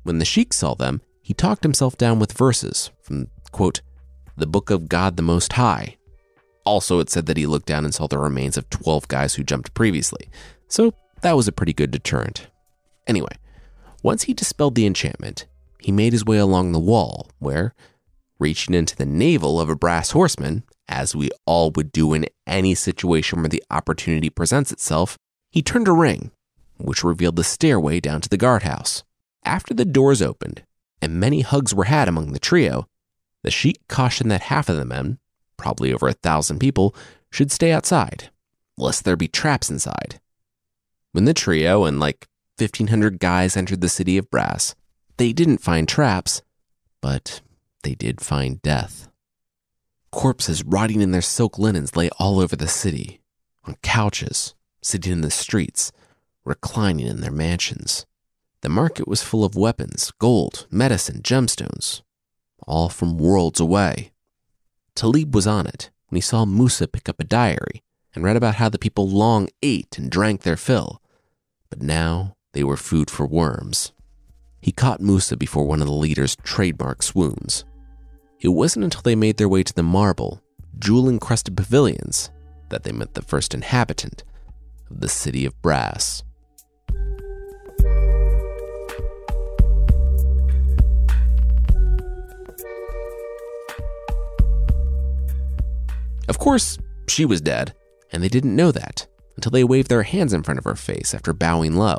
When 0.02 0.18
the 0.18 0.24
sheik 0.24 0.52
saw 0.52 0.74
them, 0.74 1.00
he 1.22 1.32
talked 1.32 1.62
himself 1.62 1.96
down 1.96 2.18
with 2.18 2.32
verses 2.32 2.90
from, 3.02 3.28
quote, 3.50 3.80
the 4.37 4.46
Book 4.46 4.68
of 4.70 4.88
God 4.88 5.16
the 5.16 5.22
Most 5.22 5.54
High. 5.54 5.96
Also, 6.64 6.98
it 6.98 7.08
said 7.10 7.26
that 7.26 7.37
he 7.37 7.46
looked 7.46 7.66
down 7.66 7.84
and 7.84 7.94
saw 7.94 8.06
the 8.06 8.18
remains 8.18 8.56
of 8.56 8.68
12 8.70 9.08
guys 9.08 9.34
who 9.34 9.42
jumped 9.42 9.74
previously, 9.74 10.28
so 10.68 10.92
that 11.22 11.37
was 11.37 11.48
a 11.48 11.52
pretty 11.52 11.72
good 11.72 11.90
deterrent. 11.90 12.48
Anyway, 13.06 13.37
once 14.02 14.24
he 14.24 14.34
dispelled 14.34 14.74
the 14.74 14.87
enchantment, 14.87 15.46
he 15.80 15.92
made 15.92 16.12
his 16.12 16.24
way 16.24 16.38
along 16.38 16.72
the 16.72 16.78
wall, 16.78 17.30
where, 17.38 17.74
reaching 18.38 18.74
into 18.74 18.96
the 18.96 19.06
navel 19.06 19.60
of 19.60 19.68
a 19.68 19.76
brass 19.76 20.10
horseman, 20.10 20.64
as 20.88 21.14
we 21.14 21.30
all 21.46 21.70
would 21.72 21.92
do 21.92 22.12
in 22.12 22.26
any 22.46 22.74
situation 22.74 23.40
where 23.40 23.48
the 23.48 23.62
opportunity 23.70 24.30
presents 24.30 24.72
itself, 24.72 25.16
he 25.50 25.62
turned 25.62 25.88
a 25.88 25.92
ring, 25.92 26.30
which 26.76 27.04
revealed 27.04 27.36
the 27.36 27.44
stairway 27.44 28.00
down 28.00 28.20
to 28.20 28.28
the 28.28 28.36
guardhouse. 28.36 29.02
After 29.44 29.72
the 29.74 29.84
doors 29.84 30.20
opened, 30.20 30.62
and 31.00 31.20
many 31.20 31.42
hugs 31.42 31.74
were 31.74 31.84
had 31.84 32.08
among 32.08 32.32
the 32.32 32.38
trio, 32.38 32.88
the 33.42 33.50
sheik 33.50 33.80
cautioned 33.88 34.30
that 34.30 34.42
half 34.42 34.68
of 34.68 34.76
the 34.76 34.84
men, 34.84 35.18
probably 35.56 35.92
over 35.92 36.08
a 36.08 36.14
thousand 36.14 36.58
people, 36.58 36.94
should 37.30 37.52
stay 37.52 37.72
outside, 37.72 38.30
lest 38.76 39.04
there 39.04 39.16
be 39.16 39.28
traps 39.28 39.70
inside. 39.70 40.20
When 41.12 41.24
the 41.24 41.34
trio 41.34 41.84
and 41.84 42.00
like 42.00 42.26
1,500 42.58 43.18
guys 43.18 43.56
entered 43.56 43.80
the 43.80 43.88
city 43.88 44.16
of 44.16 44.30
brass. 44.30 44.76
They 45.16 45.32
didn't 45.32 45.58
find 45.58 45.88
traps, 45.88 46.40
but 47.00 47.40
they 47.84 47.94
did 47.94 48.20
find 48.20 48.60
death. 48.62 49.08
Corpses 50.10 50.64
rotting 50.64 51.00
in 51.00 51.12
their 51.12 51.22
silk 51.22 51.58
linens 51.58 51.96
lay 51.96 52.08
all 52.18 52.40
over 52.40 52.56
the 52.56 52.68
city, 52.68 53.20
on 53.64 53.76
couches, 53.82 54.54
sitting 54.82 55.12
in 55.12 55.20
the 55.20 55.30
streets, 55.30 55.92
reclining 56.44 57.06
in 57.06 57.20
their 57.20 57.30
mansions. 57.30 58.06
The 58.60 58.68
market 58.68 59.06
was 59.06 59.22
full 59.22 59.44
of 59.44 59.56
weapons, 59.56 60.12
gold, 60.18 60.66
medicine, 60.70 61.20
gemstones, 61.22 62.02
all 62.66 62.88
from 62.88 63.18
worlds 63.18 63.60
away. 63.60 64.12
Talib 64.94 65.34
was 65.34 65.46
on 65.46 65.66
it 65.66 65.90
when 66.08 66.16
he 66.16 66.20
saw 66.22 66.44
Musa 66.44 66.86
pick 66.86 67.08
up 67.08 67.20
a 67.20 67.24
diary 67.24 67.82
and 68.14 68.24
read 68.24 68.36
about 68.36 68.54
how 68.56 68.68
the 68.68 68.78
people 68.78 69.08
long 69.08 69.48
ate 69.62 69.98
and 69.98 70.10
drank 70.10 70.42
their 70.42 70.56
fill, 70.56 71.02
but 71.68 71.82
now 71.82 72.36
they 72.52 72.62
were 72.62 72.76
food 72.76 73.10
for 73.10 73.26
worms. 73.26 73.92
He 74.60 74.72
caught 74.72 75.00
Musa 75.00 75.36
before 75.36 75.66
one 75.66 75.82
of 75.82 75.88
the 75.88 75.92
leader's 75.92 76.36
trademark 76.36 77.02
swoons. 77.02 77.64
It 78.44 78.52
wasn't 78.52 78.85
until 78.85 79.00
they 79.00 79.14
made 79.14 79.38
their 79.38 79.48
way 79.48 79.62
to 79.62 79.72
the 79.72 79.83
marble, 79.83 80.42
jewel 80.78 81.09
encrusted 81.09 81.57
pavilions 81.57 82.30
that 82.68 82.83
they 82.83 82.92
met 82.92 83.14
the 83.14 83.22
first 83.22 83.54
inhabitant 83.54 84.22
of 84.90 85.00
the 85.00 85.09
city 85.09 85.46
of 85.46 85.62
brass. 85.62 86.22
Of 96.28 96.38
course, 96.38 96.76
she 97.09 97.24
was 97.24 97.40
dead, 97.40 97.72
and 98.12 98.22
they 98.22 98.28
didn't 98.28 98.54
know 98.54 98.72
that 98.72 99.07
until 99.37 99.52
they 99.52 99.64
waved 99.64 99.88
their 99.88 100.02
hands 100.02 100.35
in 100.35 100.42
front 100.42 100.59
of 100.59 100.64
her 100.64 100.76
face 100.76 101.14
after 101.14 101.33
bowing 101.33 101.76
low. 101.76 101.96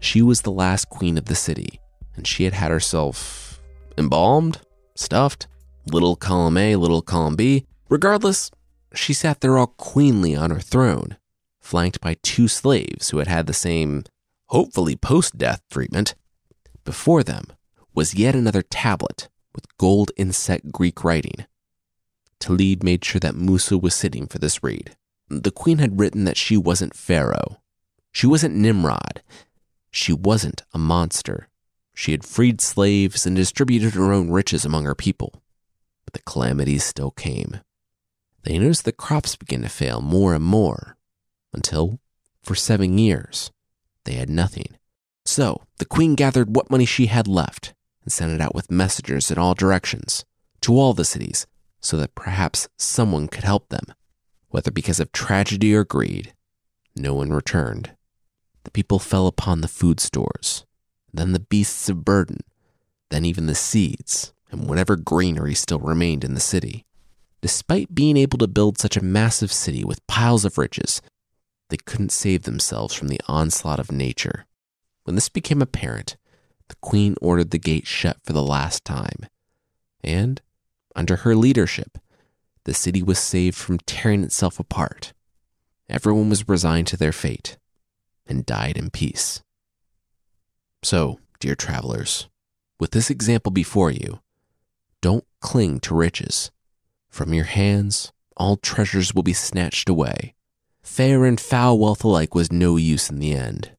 She 0.00 0.20
was 0.20 0.42
the 0.42 0.50
last 0.50 0.90
queen 0.90 1.16
of 1.16 1.26
the 1.26 1.36
city, 1.36 1.78
and 2.16 2.26
she 2.26 2.42
had 2.42 2.54
had 2.54 2.72
herself 2.72 3.62
embalmed, 3.96 4.60
stuffed, 4.96 5.46
little 5.86 6.16
column 6.16 6.56
A, 6.56 6.76
little 6.76 7.02
column 7.02 7.36
B. 7.36 7.66
Regardless, 7.88 8.50
she 8.94 9.12
sat 9.12 9.40
there 9.40 9.56
all 9.56 9.68
queenly 9.68 10.34
on 10.34 10.50
her 10.50 10.60
throne, 10.60 11.16
flanked 11.60 12.00
by 12.00 12.16
two 12.22 12.48
slaves 12.48 13.10
who 13.10 13.18
had 13.18 13.28
had 13.28 13.46
the 13.46 13.52
same, 13.52 14.04
hopefully 14.46 14.96
post 14.96 15.38
death 15.38 15.62
treatment. 15.70 16.14
Before 16.84 17.22
them 17.22 17.44
was 17.94 18.14
yet 18.14 18.34
another 18.34 18.62
tablet 18.62 19.28
with 19.54 19.76
gold 19.78 20.10
inset 20.16 20.72
Greek 20.72 21.02
writing. 21.02 21.46
Talib 22.38 22.82
made 22.82 23.04
sure 23.04 23.20
that 23.20 23.34
Musa 23.34 23.78
was 23.78 23.94
sitting 23.94 24.26
for 24.26 24.38
this 24.38 24.62
read. 24.62 24.96
The 25.28 25.50
queen 25.50 25.78
had 25.78 25.98
written 25.98 26.24
that 26.24 26.36
she 26.36 26.56
wasn't 26.56 26.94
Pharaoh. 26.94 27.60
She 28.12 28.26
wasn't 28.26 28.54
Nimrod. 28.54 29.22
She 29.90 30.12
wasn't 30.12 30.62
a 30.72 30.78
monster. 30.78 31.48
She 31.94 32.12
had 32.12 32.24
freed 32.24 32.60
slaves 32.60 33.26
and 33.26 33.34
distributed 33.34 33.94
her 33.94 34.12
own 34.12 34.30
riches 34.30 34.64
among 34.64 34.84
her 34.84 34.94
people. 34.94 35.42
But 36.06 36.14
the 36.14 36.22
calamities 36.22 36.84
still 36.84 37.10
came. 37.10 37.60
They 38.44 38.58
noticed 38.58 38.86
the 38.86 38.92
crops 38.92 39.36
began 39.36 39.60
to 39.62 39.68
fail 39.68 40.00
more 40.00 40.32
and 40.32 40.44
more 40.44 40.96
until, 41.52 42.00
for 42.42 42.54
seven 42.54 42.96
years, 42.96 43.50
they 44.04 44.14
had 44.14 44.30
nothing. 44.30 44.78
So 45.26 45.62
the 45.76 45.84
queen 45.84 46.14
gathered 46.14 46.56
what 46.56 46.70
money 46.70 46.86
she 46.86 47.06
had 47.06 47.28
left 47.28 47.74
and 48.02 48.10
sent 48.10 48.32
it 48.32 48.40
out 48.40 48.54
with 48.54 48.70
messengers 48.70 49.30
in 49.30 49.36
all 49.36 49.52
directions 49.52 50.24
to 50.62 50.78
all 50.78 50.94
the 50.94 51.04
cities 51.04 51.46
so 51.80 51.98
that 51.98 52.14
perhaps 52.14 52.68
someone 52.78 53.28
could 53.28 53.44
help 53.44 53.68
them. 53.68 53.84
Whether 54.48 54.70
because 54.70 55.00
of 55.00 55.12
tragedy 55.12 55.74
or 55.74 55.84
greed, 55.84 56.32
no 56.94 57.12
one 57.12 57.30
returned 57.30 57.90
the 58.66 58.70
people 58.72 58.98
fell 58.98 59.28
upon 59.28 59.60
the 59.60 59.68
food 59.68 60.00
stores, 60.00 60.66
then 61.14 61.32
the 61.32 61.38
beasts 61.38 61.88
of 61.88 62.04
burden, 62.04 62.40
then 63.10 63.24
even 63.24 63.46
the 63.46 63.54
seeds, 63.54 64.32
and 64.50 64.68
whatever 64.68 64.96
greenery 64.96 65.54
still 65.54 65.78
remained 65.78 66.24
in 66.24 66.34
the 66.34 66.40
city. 66.40 66.84
Despite 67.42 67.94
being 67.94 68.16
able 68.16 68.38
to 68.38 68.48
build 68.48 68.78
such 68.78 68.96
a 68.96 69.04
massive 69.04 69.52
city 69.52 69.84
with 69.84 70.06
piles 70.06 70.44
of 70.44 70.58
riches, 70.58 71.02
they 71.68 71.76
couldn't 71.76 72.12
save 72.12 72.42
themselves 72.42 72.94
from 72.94 73.08
the 73.08 73.20
onslaught 73.28 73.80
of 73.80 73.92
nature. 73.92 74.46
When 75.04 75.14
this 75.14 75.28
became 75.28 75.62
apparent, 75.62 76.16
the 76.68 76.76
queen 76.80 77.14
ordered 77.20 77.50
the 77.50 77.58
gate 77.58 77.86
shut 77.86 78.18
for 78.24 78.32
the 78.32 78.42
last 78.42 78.84
time. 78.84 79.26
And, 80.02 80.40
under 80.94 81.16
her 81.16 81.34
leadership, 81.34 81.98
the 82.64 82.74
city 82.74 83.02
was 83.02 83.18
saved 83.18 83.56
from 83.56 83.78
tearing 83.78 84.24
itself 84.24 84.58
apart. 84.58 85.12
Everyone 85.88 86.28
was 86.28 86.48
resigned 86.48 86.88
to 86.88 86.96
their 86.96 87.12
fate 87.12 87.58
and 88.26 88.44
died 88.44 88.76
in 88.76 88.90
peace. 88.90 89.42
So, 90.82 91.20
dear 91.38 91.54
travelers, 91.54 92.28
with 92.80 92.90
this 92.90 93.10
example 93.10 93.52
before 93.52 93.90
you, 93.90 94.20
don't 95.06 95.24
cling 95.40 95.78
to 95.78 95.94
riches. 95.94 96.50
From 97.08 97.32
your 97.32 97.44
hands, 97.44 98.12
all 98.36 98.56
treasures 98.56 99.14
will 99.14 99.22
be 99.22 99.32
snatched 99.32 99.88
away. 99.88 100.34
Fair 100.82 101.24
and 101.24 101.40
foul 101.40 101.78
wealth 101.78 102.02
alike 102.02 102.34
was 102.34 102.50
no 102.50 102.74
use 102.74 103.08
in 103.08 103.20
the 103.20 103.32
end. 103.32 103.70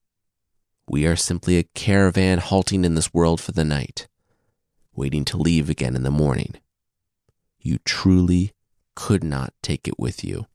We 0.87 1.05
are 1.05 1.17
simply 1.17 1.57
a 1.57 1.67
caravan 1.75 2.37
halting 2.37 2.85
in 2.85 2.95
this 2.95 3.13
world 3.13 3.41
for 3.41 3.51
the 3.51 3.65
night, 3.65 4.07
waiting 4.95 5.25
to 5.25 5.35
leave 5.35 5.69
again 5.69 5.97
in 5.97 6.03
the 6.03 6.11
morning. 6.11 6.61
You 7.59 7.79
truly 7.79 8.53
could 8.95 9.21
not 9.21 9.53
take 9.61 9.85
it 9.85 9.99
with 9.99 10.23
you. 10.23 10.45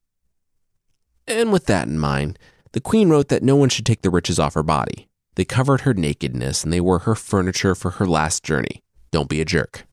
And 1.28 1.52
with 1.52 1.66
that 1.66 1.86
in 1.86 1.98
mind, 1.98 2.38
the 2.72 2.80
queen 2.80 3.10
wrote 3.10 3.28
that 3.28 3.42
no 3.42 3.56
one 3.56 3.68
should 3.68 3.84
take 3.84 4.00
the 4.00 4.08
riches 4.08 4.38
off 4.38 4.54
her 4.54 4.62
body. 4.62 5.10
They 5.34 5.44
covered 5.44 5.82
her 5.82 5.92
nakedness 5.92 6.64
and 6.64 6.72
they 6.72 6.80
were 6.80 7.00
her 7.00 7.14
furniture 7.14 7.74
for 7.74 7.90
her 7.90 8.06
last 8.06 8.42
journey. 8.42 8.82
Don't 9.10 9.28
be 9.28 9.42
a 9.42 9.44
jerk. 9.44 9.84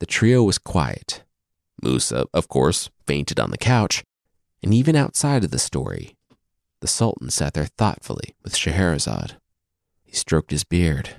The 0.00 0.06
trio 0.06 0.42
was 0.42 0.58
quiet. 0.58 1.22
Musa, 1.82 2.26
of 2.34 2.48
course, 2.48 2.90
fainted 3.06 3.38
on 3.38 3.50
the 3.50 3.58
couch, 3.58 4.02
and 4.62 4.74
even 4.74 4.96
outside 4.96 5.44
of 5.44 5.50
the 5.50 5.58
story, 5.58 6.16
the 6.80 6.88
Sultan 6.88 7.30
sat 7.30 7.54
there 7.54 7.66
thoughtfully 7.66 8.34
with 8.42 8.56
Scheherazade. 8.56 9.36
He 10.02 10.14
stroked 10.14 10.50
his 10.50 10.64
beard. 10.64 11.16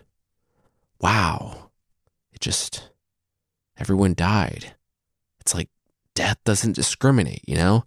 Wow. 1.00 1.70
It 2.32 2.41
just. 2.41 2.89
Everyone 3.78 4.13
died. 4.13 4.76
It's 5.39 5.56
like 5.56 5.70
death 6.13 6.38
doesn't 6.44 6.76
discriminate, 6.76 7.44
you 7.48 7.56
know? 7.56 7.86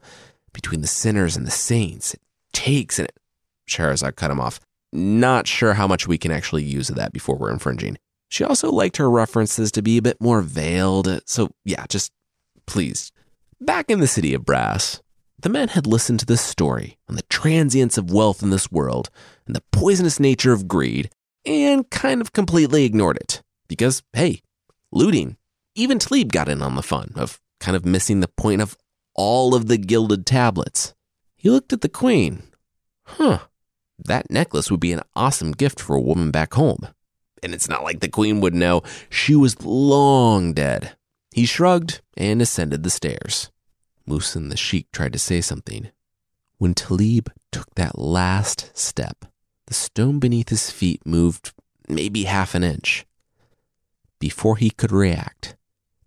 Between 0.53 0.81
the 0.81 0.87
sinners 0.87 1.37
and 1.37 1.47
the 1.47 1.51
saints. 1.53 2.15
It 2.15 2.21
takes 2.53 2.99
and 2.99 3.09
it. 3.09 3.17
Scheherazade 3.67 4.17
cut 4.17 4.31
him 4.31 4.41
off. 4.41 4.61
Not 4.93 5.49
sure 5.49 5.75
how 5.75 5.89
much 5.89 6.07
we 6.07 6.19
can 6.19 6.31
actually 6.31 6.63
use 6.63 6.89
of 6.89 6.97
that 6.97 7.13
before 7.13 7.37
we're 7.37 7.53
infringing. 7.53 7.99
She 8.35 8.43
also 8.43 8.73
liked 8.73 8.97
her 8.97 9.09
references 9.09 9.71
to 9.71 9.81
be 9.81 9.97
a 9.97 10.03
bit 10.03 10.21
more 10.21 10.43
veiled, 10.43 11.21
so 11.25 11.51
yeah, 11.65 11.87
just 11.89 12.11
please. 12.67 13.13
Back 13.61 13.93
in 13.93 14.01
the 14.01 14.09
city 14.09 14.35
of 14.35 14.45
Brass, 14.45 15.01
the 15.39 15.49
men 15.49 15.69
had 15.69 15.87
listened 15.87 16.19
to 16.19 16.27
this 16.27 16.41
story 16.41 16.99
on 17.09 17.15
the 17.15 17.23
transience 17.31 17.97
of 17.97 18.11
wealth 18.11 18.43
in 18.43 18.51
this 18.51 18.73
world 18.73 19.09
and 19.47 19.55
the 19.55 19.63
poisonous 19.71 20.19
nature 20.19 20.53
of 20.53 20.67
greed 20.67 21.11
and 21.47 21.89
kind 21.91 22.21
of 22.21 22.33
completely 22.33 22.85
ignored 22.85 23.19
it. 23.19 23.41
Because, 23.69 24.03
hey, 24.15 24.43
looting. 24.91 25.37
Even 25.77 26.01
Talib 26.01 26.33
got 26.33 26.49
in 26.49 26.61
on 26.61 26.75
the 26.75 26.83
fun 26.83 27.13
of 27.15 27.41
kind 27.61 27.77
of 27.77 27.87
missing 27.87 28.19
the 28.19 28.27
point 28.27 28.61
of 28.61 28.77
all 29.15 29.55
of 29.55 29.69
the 29.69 29.79
gilded 29.79 30.27
tablets. 30.27 30.93
He 31.37 31.51
looked 31.51 31.73
at 31.73 31.83
the 31.83 31.89
queen. 31.89 32.43
Huh, 33.05 33.43
that 33.97 34.29
necklace 34.29 34.73
would 34.73 34.81
be 34.81 34.93
an 34.93 35.03
awesome 35.15 35.53
gift 35.53 35.79
for 35.79 35.95
a 35.95 36.01
woman 36.01 36.33
back 36.33 36.55
home. 36.55 36.89
And 37.45 37.53
it's 37.53 37.69
not 37.69 37.85
like 37.85 38.01
the 38.01 38.09
queen 38.09 38.41
would 38.41 38.55
know. 38.55 38.83
She 39.11 39.37
was 39.37 39.63
long 39.63 40.55
dead. 40.55 40.97
He 41.31 41.45
shrugged 41.45 42.01
and 42.17 42.41
ascended 42.41 42.83
the 42.83 42.91
stairs. 42.91 43.51
Musa 44.07 44.39
and 44.39 44.51
the 44.51 44.57
sheik 44.57 44.91
tried 44.91 45.13
to 45.13 45.19
say 45.19 45.43
something. 45.43 45.91
When 46.57 46.73
Talib 46.73 47.31
took 47.53 47.75
that 47.75 47.99
last 47.99 48.71
step, 48.73 49.27
the 49.67 49.75
stone 49.75 50.19
beneath 50.21 50.49
his 50.49 50.71
feet 50.71 51.05
moved 51.05 51.53
maybe 51.87 52.25
half 52.25 52.55
an 52.55 52.65
inch. 52.65 53.05
Before 54.19 54.57
he 54.57 54.71
could 54.71 54.93
react, 54.93 55.55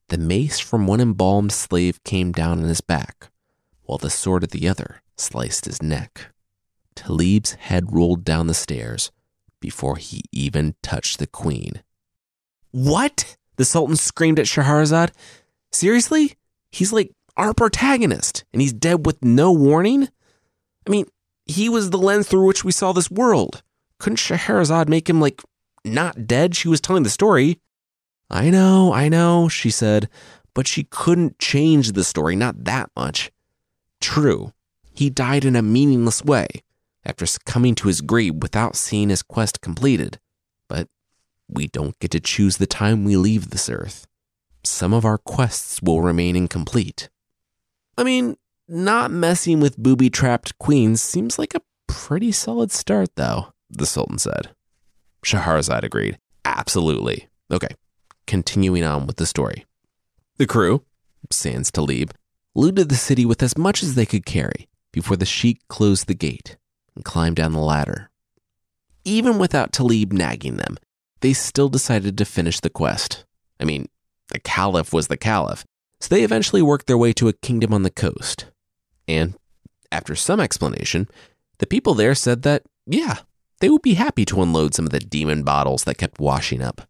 the 0.10 0.17
mace 0.17 0.58
from 0.58 0.88
one 0.88 1.02
embalmed 1.02 1.52
slave 1.52 2.04
came 2.04 2.32
down 2.32 2.63
on 2.63 2.65
his 2.65 2.82
back, 2.82 3.30
while 3.84 4.00
the 4.00 4.10
sword 4.10 4.43
of 4.43 4.50
the 4.50 4.67
other 4.67 5.04
sliced 5.17 5.65
his 5.65 5.84
neck. 5.84 6.34
Talib's 6.95 7.54
head 7.54 7.93
rolled 7.93 8.23
down 8.23 8.47
the 8.47 8.56
stairs 8.56 9.12
before 9.59 9.97
he 9.97 10.23
even 10.31 10.75
touched 10.81 11.19
the 11.19 11.27
queen. 11.27 11.83
What? 12.71 13.37
The 13.55 13.65
Sultan 13.65 13.95
screamed 13.95 14.39
at 14.39 14.47
Scheherazade. 14.47 15.11
Seriously? 15.71 16.35
He's 16.71 16.93
like 16.93 17.11
our 17.35 17.53
protagonist, 17.53 18.45
and 18.53 18.61
he's 18.61 18.73
dead 18.73 19.05
with 19.05 19.23
no 19.23 19.51
warning? 19.51 20.09
I 20.85 20.89
mean, 20.89 21.05
he 21.45 21.69
was 21.69 21.89
the 21.89 21.97
lens 21.97 22.27
through 22.27 22.45
which 22.45 22.63
we 22.63 22.71
saw 22.71 22.91
this 22.91 23.11
world. 23.11 23.63
Couldn't 23.99 24.17
Scheherazade 24.17 24.89
make 24.89 25.09
him, 25.09 25.21
like, 25.21 25.41
not 25.83 26.27
dead? 26.27 26.55
She 26.55 26.67
was 26.67 26.81
telling 26.81 27.03
the 27.03 27.09
story. 27.09 27.59
I 28.29 28.49
know, 28.49 28.93
I 28.93 29.09
know, 29.09 29.47
she 29.47 29.69
said, 29.69 30.09
but 30.53 30.67
she 30.67 30.83
couldn't 30.83 31.39
change 31.39 31.93
the 31.93 32.03
story, 32.03 32.35
not 32.35 32.65
that 32.65 32.91
much. 32.95 33.31
True, 34.01 34.53
he 34.93 35.09
died 35.09 35.45
in 35.45 35.55
a 35.55 35.61
meaningless 35.61 36.23
way 36.23 36.47
after 37.07 37.25
succumbing 37.25 37.73
to 37.73 37.87
his 37.87 38.01
greed 38.01 38.43
without 38.43 38.75
seeing 38.75 39.09
his 39.09 39.23
quest 39.23 39.61
completed. 39.61 40.19
But 40.67 40.89
we 41.47 41.67
don't 41.67 41.97
get 41.99 42.11
to 42.11 42.19
choose 42.19 42.57
the 42.57 42.67
time 42.67 43.05
we 43.05 43.15
leave 43.15 43.49
this 43.49 43.69
earth. 43.69 44.05
Some 44.63 44.93
of 44.93 45.05
our 45.05 45.17
quests 45.17 45.81
will 45.81 46.01
remain 46.01 46.35
incomplete. 46.35 47.09
I 47.97 48.03
mean, 48.03 48.35
not 48.67 49.09
messing 49.09 49.61
with 49.61 49.77
booby 49.77 50.09
trapped 50.09 50.59
queens 50.59 51.01
seems 51.01 51.39
like 51.39 51.55
a 51.55 51.61
pretty 51.87 52.33
solid 52.33 52.71
start, 52.71 53.15
though, 53.15 53.53
the 53.69 53.85
Sultan 53.85 54.19
said. 54.19 54.49
Scheherazade 55.23 55.85
agreed. 55.85 56.19
Absolutely. 56.43 57.29
Okay, 57.49 57.69
continuing 58.27 58.83
on 58.83 59.07
with 59.07 59.15
the 59.15 59.25
story. 59.25 59.65
The 60.35 60.45
crew, 60.45 60.83
sans 61.31 61.71
Talib, 61.71 62.13
looted 62.53 62.89
the 62.89 62.95
city 62.95 63.25
with 63.25 63.41
as 63.41 63.57
much 63.57 63.81
as 63.81 63.95
they 63.95 64.05
could 64.05 64.25
carry 64.25 64.67
before 64.91 65.15
the 65.15 65.25
sheik 65.25 65.61
closed 65.69 66.07
the 66.07 66.13
gate 66.13 66.57
and 66.97 67.05
climbed 67.05 67.38
down 67.38 67.53
the 67.53 67.60
ladder. 67.60 68.10
Even 69.05 69.38
without 69.38 69.71
Talib 69.71 70.12
nagging 70.12 70.57
them, 70.57 70.77
they 71.21 71.31
still 71.31 71.69
decided 71.69 72.17
to 72.17 72.25
finish 72.25 72.60
the 72.60 72.69
quest. 72.69 73.23
I 73.60 73.63
mean, 73.63 73.88
the 74.33 74.39
caliph 74.39 74.91
was 74.91 75.07
the 75.07 75.15
caliph, 75.15 75.63
so 76.01 76.13
they 76.13 76.23
eventually 76.23 76.62
worked 76.62 76.88
their 76.88 76.97
way 76.97 77.13
to 77.13 77.29
a 77.29 77.33
kingdom 77.33 77.73
on 77.73 77.83
the 77.83 77.89
coast. 77.89 78.47
And 79.07 79.36
after 79.91 80.15
some 80.15 80.39
explanation, 80.39 81.07
the 81.60 81.67
people 81.67 81.93
there 81.93 82.15
said 82.15 82.41
that, 82.41 82.63
yeah, 82.86 83.19
they 83.60 83.69
would 83.69 83.81
be 83.81 83.93
happy 83.93 84.25
to 84.25 84.41
unload 84.41 84.73
some 84.73 84.86
of 84.86 84.91
the 84.91 84.99
demon 84.99 85.43
bottles 85.43 85.86
that 85.86 85.97
kept 85.97 86.19
washing 86.19 86.62
up. 86.62 86.81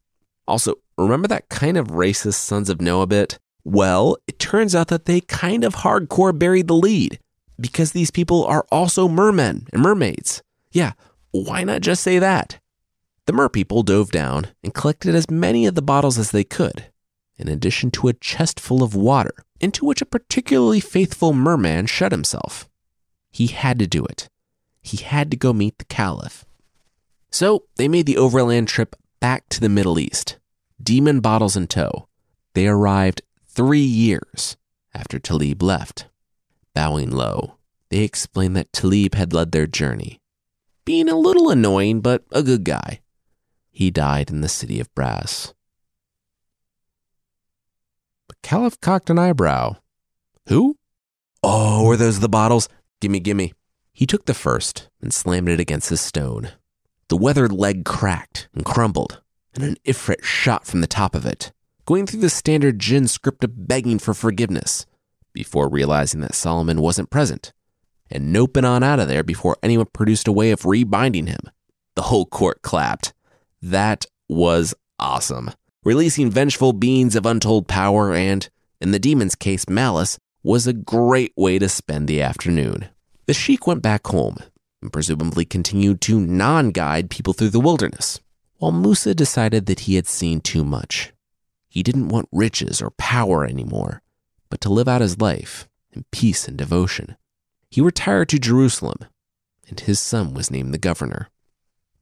Also, 0.48 0.76
remember 0.98 1.28
that 1.28 1.50
kind 1.50 1.78
of 1.78 1.88
racist 1.88 2.36
Sons 2.36 2.70
of 2.70 2.82
Noah 2.82 3.08
bit? 3.08 3.38
Well, 3.64 4.18
it 4.28 4.40
turns 4.40 4.74
out 4.74 4.88
that 4.88 5.06
they 5.06 5.20
kind 5.22 5.64
of 5.64 5.76
hardcore 5.76 6.38
buried 6.38 6.68
the 6.68 6.74
lead 6.74 7.20
because 7.60 7.92
these 7.92 8.12
people 8.12 8.46
are 8.46 8.66
also 8.72 9.08
mermen 9.08 9.68
and 9.74 9.82
mermaids. 9.82 10.42
Yeah, 10.72 10.94
why 11.32 11.64
not 11.64 11.82
just 11.82 12.04
say 12.04 12.20
that? 12.20 12.60
The 13.26 13.34
mer 13.34 13.50
people 13.50 13.84
dove 13.84 14.12
down 14.12 14.48
and 14.64 14.74
collected 14.74 15.14
as 15.14 15.30
many 15.30 15.66
of 15.66 15.76
the 15.76 15.82
bottles 15.82 16.18
as 16.18 16.32
they 16.32 16.44
could, 16.44 16.86
in 17.38 17.48
addition 17.48 17.92
to 17.92 18.08
a 18.08 18.14
chest 18.14 18.60
full 18.60 18.84
of 18.84 18.96
water, 18.96 19.34
into 19.60 19.86
which 19.86 20.02
a 20.02 20.06
particularly 20.06 20.80
faithful 20.80 21.34
merman 21.34 21.88
shut 21.88 22.12
himself. 22.12 22.70
He 23.32 23.48
had 23.48 23.80
to 23.80 23.88
do 23.88 24.06
it. 24.06 24.30
He 24.82 24.98
had 24.98 25.30
to 25.32 25.38
go 25.38 25.52
meet 25.52 25.78
the 25.78 25.86
Caliph. 25.86 26.46
So 27.30 27.66
they 27.76 27.88
made 27.88 28.06
the 28.06 28.18
overland 28.18 28.68
trip 28.68 28.96
back 29.20 29.50
to 29.50 29.60
the 29.60 29.70
Middle 29.70 30.00
East, 30.00 30.38
demon 30.82 31.20
bottles 31.20 31.58
in 31.58 31.68
tow. 31.68 32.08
They 32.54 32.68
arrived 32.68 33.22
three 33.48 33.80
years 33.80 34.56
after 34.94 35.20
Talib 35.20 35.62
left. 35.62 36.08
Bowing 36.78 37.10
low, 37.10 37.58
they 37.90 38.04
explained 38.04 38.56
that 38.56 38.72
Talib 38.72 39.16
had 39.16 39.34
led 39.34 39.52
their 39.52 39.66
journey, 39.66 40.22
being 40.86 41.10
a 41.10 41.18
little 41.18 41.50
annoying, 41.50 42.02
but 42.02 42.24
a 42.32 42.44
good 42.44 42.64
guy. 42.64 43.02
He 43.72 43.90
died 43.90 44.30
in 44.30 44.42
the 44.42 44.48
city 44.48 44.80
of 44.80 44.94
Brass. 44.94 45.56
The 48.28 48.36
Caliph 48.44 48.80
cocked 48.80 49.10
an 49.10 49.18
eyebrow. 49.18 49.78
Who? 50.50 50.78
Oh, 51.42 51.84
were 51.84 51.98
those 51.98 52.20
the 52.20 52.30
bottles? 52.30 52.70
Gimme, 53.02 53.22
gimme. 53.22 53.54
He 53.92 54.06
took 54.06 54.26
the 54.26 54.36
first 54.36 54.88
and 55.02 55.12
slammed 55.12 55.50
it 55.50 55.60
against 55.60 55.90
his 55.90 56.02
stone. 56.02 56.52
The 57.08 57.18
weathered 57.18 57.52
leg 57.52 57.86
cracked 57.86 58.50
and 58.54 58.64
crumbled, 58.64 59.24
and 59.56 59.64
an 59.64 59.78
ifrit 59.84 60.24
shot 60.24 60.68
from 60.68 60.82
the 60.82 60.86
top 60.86 61.16
of 61.16 61.26
it, 61.26 61.52
going 61.86 62.06
through 62.06 62.22
the 62.22 62.30
standard 62.30 62.78
jinn 62.78 63.08
script 63.08 63.44
of 63.44 63.68
begging 63.68 63.98
for 63.98 64.14
forgiveness, 64.14 64.86
before 65.38 65.70
realizing 65.70 66.20
that 66.22 66.34
Solomon 66.34 66.82
wasn't 66.82 67.12
present, 67.12 67.54
and 68.10 68.36
noping 68.36 68.68
on 68.68 68.82
out 68.82 69.00
of 69.00 69.08
there 69.08 69.24
before 69.24 69.56
anyone 69.62 69.86
produced 69.94 70.28
a 70.28 70.32
way 70.32 70.50
of 70.50 70.66
rebinding 70.66 71.28
him. 71.28 71.42
The 71.96 72.02
whole 72.04 72.26
court 72.26 72.64
clapped. 72.64 73.14
That 73.62 74.08
was 74.28 74.74
awesome. 74.98 75.52
Releasing 75.84 76.32
vengeful 76.32 76.74
beings 76.74 77.16
of 77.16 77.28
untold 77.28 77.68
power 77.68 78.16
and, 78.16 78.50
in 78.82 78.90
the 78.90 79.00
demon's 79.00 79.36
case, 79.36 79.70
malice, 79.70 80.18
was 80.42 80.66
a 80.66 80.74
great 80.74 81.34
way 81.38 81.60
to 81.60 81.70
spend 81.70 82.08
the 82.08 82.20
afternoon. 82.20 82.90
The 83.28 83.36
sheik 83.36 83.68
went 83.68 83.84
back 83.84 84.08
home 84.08 84.38
and 84.82 84.92
presumably 84.92 85.46
continued 85.46 86.02
to 86.02 86.20
non 86.20 86.72
guide 86.72 87.12
people 87.12 87.34
through 87.34 87.50
the 87.50 87.60
wilderness, 87.60 88.20
while 88.58 88.72
Musa 88.72 89.14
decided 89.14 89.68
that 89.68 89.82
he 89.82 89.96
had 89.96 90.08
seen 90.08 90.42
too 90.42 90.64
much. 90.64 91.14
He 91.70 91.84
didn't 91.84 92.10
want 92.10 92.28
riches 92.32 92.82
or 92.82 92.90
power 92.92 93.46
anymore, 93.46 94.02
but 94.50 94.62
to 94.62 94.70
live 94.70 94.88
out 94.88 95.02
his 95.02 95.20
life 95.20 95.68
in 95.92 96.06
peace 96.12 96.48
and 96.48 96.58
devotion. 96.58 97.18
He 97.70 97.82
retired 97.82 98.30
to 98.30 98.40
Jerusalem, 98.40 99.00
and 99.68 99.80
his 99.80 100.00
son 100.00 100.34
was 100.34 100.52
named 100.52 100.74
the 100.74 100.78
governor. 100.78 101.30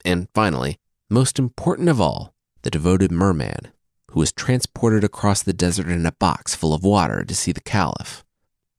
And 0.04 0.28
finally, 0.34 0.78
most 1.10 1.40
important 1.40 1.90
of 1.90 2.00
all, 2.00 2.34
the 2.62 2.70
devoted 2.70 3.12
merman, 3.12 3.72
who 4.12 4.20
was 4.20 4.32
transported 4.32 5.04
across 5.04 5.44
the 5.44 5.54
desert 5.54 5.88
in 5.88 6.06
a 6.06 6.12
box 6.12 6.56
full 6.56 6.74
of 6.74 6.84
water 6.84 7.24
to 7.24 7.36
see 7.36 7.52
the 7.52 7.62
caliph. 7.62 8.24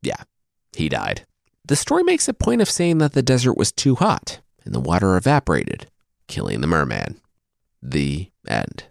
Yeah, 0.03 0.23
he 0.77 0.89
died. 0.89 1.27
The 1.65 1.77
story 1.77 2.05
makes 2.05 2.29
a 2.29 2.35
point 2.35 2.63
of 2.63 2.71
saying 2.71 2.99
that 2.99 3.13
the 3.13 3.23
desert 3.23 3.57
was 3.57 3.73
too 3.73 3.97
hot 3.97 4.41
and 4.65 4.75
the 4.75 4.81
water 4.81 5.17
evaporated, 5.17 5.91
killing 6.29 6.61
the 6.61 6.67
merman. 6.67 7.21
The 7.83 8.31
end. 8.47 8.85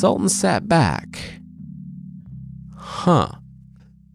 Sultan 0.00 0.30
sat 0.30 0.66
back. 0.66 1.20
Huh. 2.74 3.32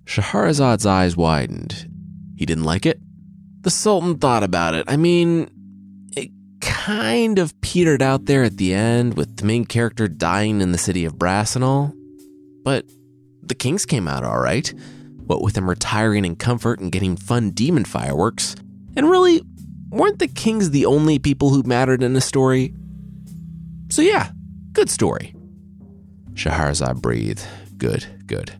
Shahrazad's 0.05 0.83
eyes 0.83 1.15
widened. 1.15 1.87
He 2.35 2.47
didn't 2.47 2.63
like 2.63 2.87
it? 2.87 2.99
The 3.61 3.69
Sultan 3.69 4.17
thought 4.17 4.41
about 4.41 4.73
it. 4.73 4.85
I 4.87 4.97
mean, 4.97 5.47
it 6.17 6.31
kind 6.59 7.37
of 7.37 7.61
petered 7.61 8.01
out 8.01 8.25
there 8.25 8.41
at 8.41 8.57
the 8.57 8.73
end 8.73 9.15
with 9.15 9.37
the 9.37 9.45
main 9.45 9.63
character 9.63 10.07
dying 10.07 10.59
in 10.59 10.71
the 10.71 10.79
city 10.79 11.05
of 11.05 11.19
Brass 11.19 11.55
and 11.55 11.63
all. 11.63 11.93
But 12.63 12.85
the 13.43 13.53
Kings 13.53 13.85
came 13.85 14.07
out 14.07 14.23
all 14.23 14.39
right. 14.39 14.73
What 15.27 15.43
with 15.43 15.53
them 15.53 15.69
retiring 15.69 16.25
in 16.25 16.35
comfort 16.35 16.79
and 16.79 16.91
getting 16.91 17.15
fun 17.15 17.51
demon 17.51 17.85
fireworks. 17.85 18.55
And 18.95 19.07
really, 19.07 19.43
weren't 19.91 20.17
the 20.17 20.29
Kings 20.29 20.71
the 20.71 20.87
only 20.87 21.19
people 21.19 21.51
who 21.51 21.61
mattered 21.61 22.01
in 22.01 22.13
the 22.13 22.21
story? 22.21 22.73
So, 23.91 24.01
yeah, 24.01 24.31
good 24.71 24.89
story. 24.89 25.35
Shahrazad 26.35 27.01
breathed. 27.01 27.45
Good, 27.77 28.05
good. 28.27 28.53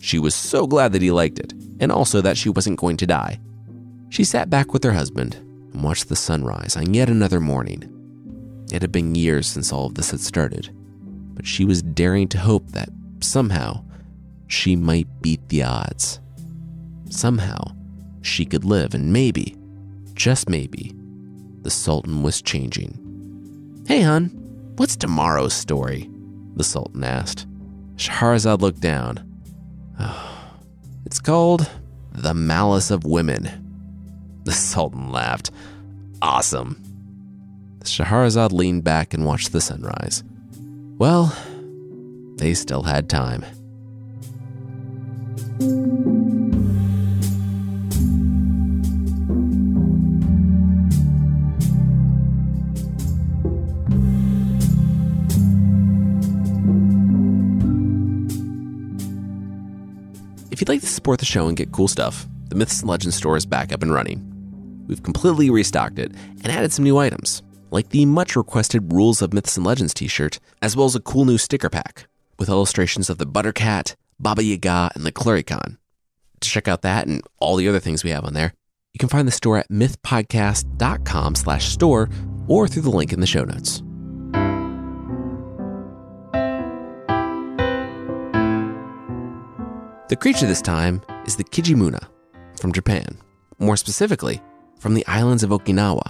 She 0.00 0.18
was 0.18 0.34
so 0.34 0.66
glad 0.66 0.92
that 0.92 1.02
he 1.02 1.10
liked 1.10 1.38
it, 1.38 1.52
and 1.80 1.90
also 1.90 2.20
that 2.20 2.36
she 2.36 2.48
wasn't 2.48 2.78
going 2.78 2.96
to 2.98 3.06
die. 3.06 3.40
She 4.08 4.24
sat 4.24 4.50
back 4.50 4.72
with 4.72 4.84
her 4.84 4.92
husband 4.92 5.36
and 5.72 5.82
watched 5.82 6.08
the 6.08 6.16
sunrise 6.16 6.76
on 6.76 6.92
yet 6.92 7.08
another 7.08 7.40
morning. 7.40 7.84
It 8.72 8.82
had 8.82 8.92
been 8.92 9.14
years 9.14 9.46
since 9.46 9.72
all 9.72 9.86
of 9.86 9.94
this 9.94 10.10
had 10.10 10.20
started, 10.20 10.70
but 11.34 11.46
she 11.46 11.64
was 11.64 11.82
daring 11.82 12.28
to 12.28 12.38
hope 12.38 12.68
that 12.72 12.88
somehow 13.20 13.84
she 14.48 14.74
might 14.74 15.06
beat 15.22 15.48
the 15.48 15.62
odds. 15.62 16.20
Somehow 17.08 17.76
she 18.22 18.44
could 18.44 18.64
live, 18.64 18.94
and 18.94 19.12
maybe, 19.12 19.56
just 20.14 20.48
maybe, 20.48 20.92
the 21.62 21.70
Sultan 21.70 22.22
was 22.22 22.42
changing. 22.42 23.84
Hey, 23.86 24.02
hun, 24.02 24.26
what's 24.76 24.96
tomorrow's 24.96 25.54
story? 25.54 26.09
The 26.60 26.64
Sultan 26.64 27.02
asked. 27.04 27.46
Shahrazad 27.96 28.60
looked 28.60 28.80
down. 28.80 29.26
Oh, 29.98 30.58
it's 31.06 31.18
called 31.18 31.70
The 32.12 32.34
Malice 32.34 32.90
of 32.90 33.04
Women. 33.04 33.48
The 34.44 34.52
Sultan 34.52 35.10
laughed. 35.10 35.50
Awesome. 36.20 36.82
Shahrazad 37.78 38.52
leaned 38.52 38.84
back 38.84 39.14
and 39.14 39.24
watched 39.24 39.52
the 39.52 39.62
sunrise. 39.62 40.22
Well, 40.98 41.34
they 42.36 42.52
still 42.52 42.82
had 42.82 43.08
time. 43.08 43.42
If 60.60 60.68
you'd 60.68 60.74
like 60.74 60.82
to 60.82 60.86
support 60.88 61.20
the 61.20 61.24
show 61.24 61.48
and 61.48 61.56
get 61.56 61.72
cool 61.72 61.88
stuff, 61.88 62.28
the 62.50 62.54
Myths 62.54 62.80
and 62.80 62.90
Legends 62.90 63.16
store 63.16 63.34
is 63.34 63.46
back 63.46 63.72
up 63.72 63.82
and 63.82 63.94
running. 63.94 64.84
We've 64.86 65.02
completely 65.02 65.48
restocked 65.48 65.98
it 65.98 66.12
and 66.12 66.48
added 66.48 66.70
some 66.70 66.84
new 66.84 66.98
items, 66.98 67.42
like 67.70 67.88
the 67.88 68.04
much 68.04 68.36
requested 68.36 68.92
Rules 68.92 69.22
of 69.22 69.32
Myths 69.32 69.56
and 69.56 69.64
Legends 69.64 69.94
t 69.94 70.06
shirt, 70.06 70.38
as 70.60 70.76
well 70.76 70.84
as 70.84 70.94
a 70.94 71.00
cool 71.00 71.24
new 71.24 71.38
sticker 71.38 71.70
pack 71.70 72.06
with 72.38 72.50
illustrations 72.50 73.08
of 73.08 73.16
the 73.16 73.24
Buttercat, 73.24 73.96
Baba 74.18 74.44
Yaga, 74.44 74.90
and 74.94 75.06
the 75.06 75.12
Cluricaun. 75.12 75.78
To 76.40 76.48
check 76.50 76.68
out 76.68 76.82
that 76.82 77.06
and 77.06 77.22
all 77.38 77.56
the 77.56 77.66
other 77.66 77.80
things 77.80 78.04
we 78.04 78.10
have 78.10 78.26
on 78.26 78.34
there, 78.34 78.52
you 78.92 78.98
can 78.98 79.08
find 79.08 79.26
the 79.26 79.32
store 79.32 79.56
at 79.56 79.70
mythpodcast.com 79.70 81.36
slash 81.36 81.70
store 81.70 82.10
or 82.48 82.68
through 82.68 82.82
the 82.82 82.90
link 82.90 83.14
in 83.14 83.20
the 83.20 83.26
show 83.26 83.44
notes. 83.44 83.82
The 90.10 90.16
creature 90.16 90.48
this 90.48 90.60
time 90.60 91.02
is 91.24 91.36
the 91.36 91.44
Kijimuna 91.44 92.04
from 92.60 92.72
Japan, 92.72 93.16
more 93.60 93.76
specifically, 93.76 94.42
from 94.80 94.94
the 94.94 95.06
islands 95.06 95.44
of 95.44 95.50
Okinawa. 95.50 96.02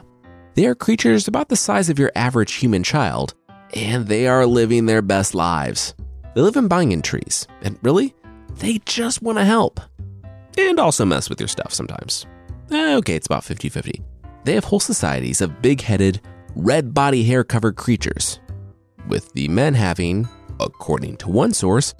They 0.54 0.64
are 0.64 0.74
creatures 0.74 1.28
about 1.28 1.50
the 1.50 1.56
size 1.56 1.90
of 1.90 1.98
your 1.98 2.10
average 2.14 2.54
human 2.54 2.82
child, 2.82 3.34
and 3.74 4.06
they 4.06 4.26
are 4.26 4.46
living 4.46 4.86
their 4.86 5.02
best 5.02 5.34
lives. 5.34 5.94
They 6.34 6.40
live 6.40 6.56
in 6.56 6.66
banyan 6.66 7.02
trees, 7.02 7.46
and 7.60 7.78
really, 7.82 8.14
they 8.54 8.78
just 8.86 9.20
want 9.20 9.36
to 9.36 9.44
help. 9.44 9.80
And 10.56 10.80
also 10.80 11.04
mess 11.04 11.28
with 11.28 11.38
your 11.38 11.48
stuff 11.48 11.74
sometimes. 11.74 12.24
Eh, 12.70 12.94
okay, 12.94 13.16
it's 13.16 13.26
about 13.26 13.44
50 13.44 13.68
50. 13.68 14.00
They 14.44 14.54
have 14.54 14.64
whole 14.64 14.80
societies 14.80 15.42
of 15.42 15.60
big 15.60 15.82
headed, 15.82 16.22
red 16.56 16.94
body 16.94 17.22
hair 17.22 17.44
covered 17.44 17.76
creatures, 17.76 18.40
with 19.08 19.30
the 19.34 19.48
men 19.48 19.74
having, 19.74 20.26
according 20.58 21.18
to 21.18 21.28
one 21.28 21.52
source, 21.52 21.94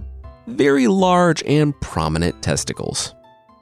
very 0.51 0.87
large 0.87 1.43
and 1.45 1.79
prominent 1.81 2.43
testicles. 2.43 3.15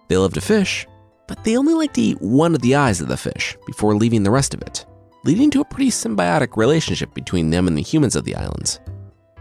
They 0.09 0.16
love 0.16 0.34
to 0.34 0.41
fish, 0.41 0.86
but 1.26 1.45
they 1.45 1.57
only 1.57 1.74
like 1.74 1.93
to 1.95 2.01
eat 2.01 2.20
one 2.20 2.55
of 2.55 2.62
the 2.62 2.74
eyes 2.74 3.01
of 3.01 3.09
the 3.09 3.16
fish 3.16 3.57
before 3.66 3.95
leaving 3.95 4.22
the 4.22 4.30
rest 4.30 4.55
of 4.55 4.62
it, 4.62 4.86
leading 5.24 5.51
to 5.51 5.61
a 5.61 5.64
pretty 5.64 5.91
symbiotic 5.91 6.57
relationship 6.57 7.14
between 7.14 7.51
them 7.51 7.68
and 7.68 7.76
the 7.76 7.82
humans 7.82 8.16
of 8.16 8.24
the 8.24 8.34
islands. 8.34 8.80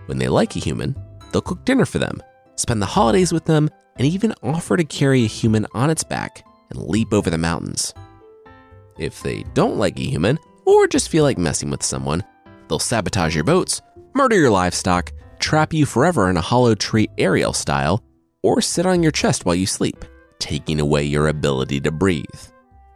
When 0.07 0.17
they 0.17 0.27
like 0.27 0.55
a 0.55 0.59
human, 0.59 0.95
they'll 1.31 1.41
cook 1.41 1.65
dinner 1.65 1.85
for 1.85 1.99
them, 1.99 2.21
spend 2.55 2.81
the 2.81 2.85
holidays 2.85 3.31
with 3.31 3.45
them, 3.45 3.69
and 3.97 4.07
even 4.07 4.33
offer 4.43 4.77
to 4.77 4.83
carry 4.83 5.23
a 5.23 5.27
human 5.27 5.65
on 5.73 5.89
its 5.89 6.03
back 6.03 6.45
and 6.69 6.81
leap 6.81 7.13
over 7.13 7.29
the 7.29 7.37
mountains. 7.37 7.93
If 8.97 9.21
they 9.23 9.43
don't 9.53 9.77
like 9.77 9.99
a 9.99 10.03
human, 10.03 10.39
or 10.65 10.87
just 10.87 11.09
feel 11.09 11.23
like 11.23 11.37
messing 11.37 11.69
with 11.69 11.83
someone, 11.83 12.23
they'll 12.67 12.79
sabotage 12.79 13.33
your 13.33 13.43
boats, 13.43 13.81
murder 14.13 14.35
your 14.35 14.49
livestock, 14.49 15.13
trap 15.39 15.73
you 15.73 15.85
forever 15.85 16.29
in 16.29 16.37
a 16.37 16.41
hollow 16.41 16.75
tree 16.75 17.09
Ariel 17.17 17.53
style, 17.53 18.03
or 18.43 18.61
sit 18.61 18.85
on 18.85 19.03
your 19.03 19.11
chest 19.11 19.45
while 19.45 19.55
you 19.55 19.65
sleep, 19.65 20.05
taking 20.39 20.79
away 20.79 21.03
your 21.03 21.27
ability 21.27 21.79
to 21.81 21.91
breathe. 21.91 22.25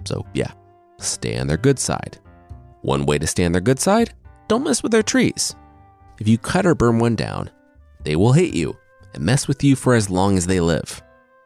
So, 0.05 0.25
yeah, 0.33 0.51
stay 0.99 1.37
on 1.37 1.47
their 1.47 1.57
good 1.57 1.79
side. 1.79 2.17
One 2.81 3.05
way 3.05 3.17
to 3.19 3.27
stay 3.27 3.45
on 3.45 3.51
their 3.51 3.61
good 3.61 3.79
side 3.79 4.13
don't 4.47 4.63
mess 4.63 4.83
with 4.83 4.91
their 4.91 5.03
trees. 5.03 5.55
If 6.19 6.27
you 6.27 6.37
cut 6.37 6.65
or 6.65 6.75
burn 6.75 6.99
one 6.99 7.15
down, 7.15 7.49
they 8.03 8.15
will 8.15 8.33
hate 8.33 8.53
you 8.53 8.77
and 9.13 9.23
mess 9.23 9.47
with 9.47 9.63
you 9.63 9.75
for 9.75 9.93
as 9.93 10.09
long 10.09 10.37
as 10.37 10.47
they 10.47 10.59
live. 10.59 11.01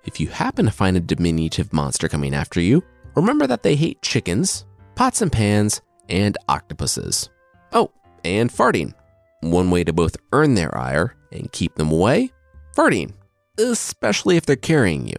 If 0.05 0.19
you 0.19 0.27
happen 0.27 0.65
to 0.65 0.71
find 0.71 0.97
a 0.97 1.01
diminutive 1.01 1.73
monster 1.73 2.07
coming 2.07 2.33
after 2.33 2.59
you, 2.59 2.83
remember 3.15 3.47
that 3.47 3.63
they 3.63 3.75
hate 3.75 4.01
chickens, 4.01 4.65
pots 4.95 5.21
and 5.21 5.31
pans, 5.31 5.81
and 6.09 6.37
octopuses. 6.47 7.29
Oh, 7.73 7.91
and 8.23 8.51
farting. 8.51 8.93
One 9.45 9.69
way 9.69 9.83
to 9.83 9.93
both 9.93 10.17
earn 10.33 10.55
their 10.55 10.75
ire 10.75 11.15
and 11.31 11.51
keep 11.51 11.75
them 11.75 11.91
away 11.91 12.31
farting, 12.75 13.13
especially 13.59 14.37
if 14.37 14.45
they're 14.47 14.55
carrying 14.55 15.07
you. 15.07 15.17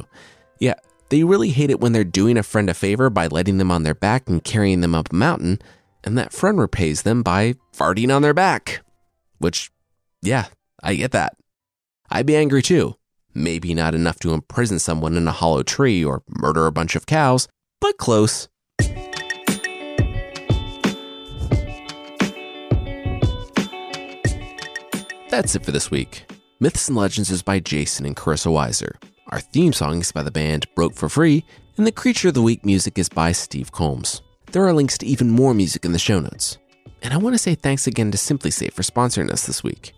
Yeah, 0.59 0.75
they 1.11 1.23
really 1.23 1.51
hate 1.51 1.71
it 1.71 1.79
when 1.79 1.93
they're 1.93 2.03
doing 2.03 2.37
a 2.37 2.43
friend 2.43 2.69
a 2.69 2.75
favor 2.75 3.09
by 3.09 3.29
letting 3.29 3.59
them 3.59 3.71
on 3.71 3.85
their 3.85 3.95
back 3.95 4.29
and 4.29 4.43
carrying 4.43 4.81
them 4.81 4.97
up 4.97 5.13
a 5.13 5.15
mountain, 5.15 5.61
and 6.03 6.19
that 6.19 6.33
friend 6.33 6.59
repays 6.59 7.03
them 7.03 7.23
by 7.23 7.55
farting 7.73 8.13
on 8.13 8.23
their 8.23 8.35
back. 8.35 8.83
Which, 9.39 9.71
yeah, 10.23 10.47
I 10.83 10.97
get 10.97 11.13
that. 11.13 11.37
I'd 12.11 12.27
be 12.27 12.35
angry 12.35 12.63
too. 12.63 12.97
Maybe 13.33 13.75
not 13.75 13.95
enough 13.95 14.19
to 14.21 14.33
imprison 14.33 14.81
someone 14.81 15.17
in 15.17 15.29
a 15.29 15.33
hollow 15.33 15.63
tree 15.63 16.05
or 16.05 16.25
murder 16.29 16.67
a 16.67 16.73
bunch 16.73 16.97
of 16.97 17.07
cows, 17.07 17.47
but 17.81 17.97
close. 17.97 18.49
That's 25.37 25.55
it 25.55 25.67
for 25.67 25.71
this 25.71 25.91
week. 25.91 26.33
Myths 26.61 26.89
and 26.89 26.97
Legends 26.97 27.31
is 27.31 27.43
by 27.43 27.61
Jason 27.61 28.07
and 28.07 28.17
Carissa 28.17 28.51
Weiser. 28.51 28.97
Our 29.29 29.39
theme 29.39 29.75
song 29.75 30.01
is 30.01 30.11
by 30.11 30.23
the 30.23 30.31
band 30.31 30.67
Broke 30.75 30.95
for 30.95 31.11
Free, 31.11 31.45
and 31.77 31.87
the 31.87 31.93
Creature 31.93 32.29
of 32.29 32.35
the 32.35 32.41
Week 32.41 32.65
music 32.65 32.99
is 32.99 33.11
by 33.11 33.33
Steve 33.33 33.71
Combs. 33.71 34.23
There 34.53 34.65
are 34.67 34.73
links 34.73 34.97
to 34.97 35.05
even 35.05 35.29
more 35.29 35.53
music 35.53 35.85
in 35.85 35.93
the 35.93 35.99
show 35.99 36.21
notes. 36.21 36.57
And 37.03 37.13
I 37.13 37.19
want 37.19 37.35
to 37.35 37.39
say 37.39 37.55
thanks 37.55 37.87
again 37.87 38.11
to 38.13 38.17
SimpliSafe 38.17 38.73
for 38.73 38.83
sponsoring 38.83 39.31
us 39.31 39.47
this 39.47 39.63
week. 39.63 39.93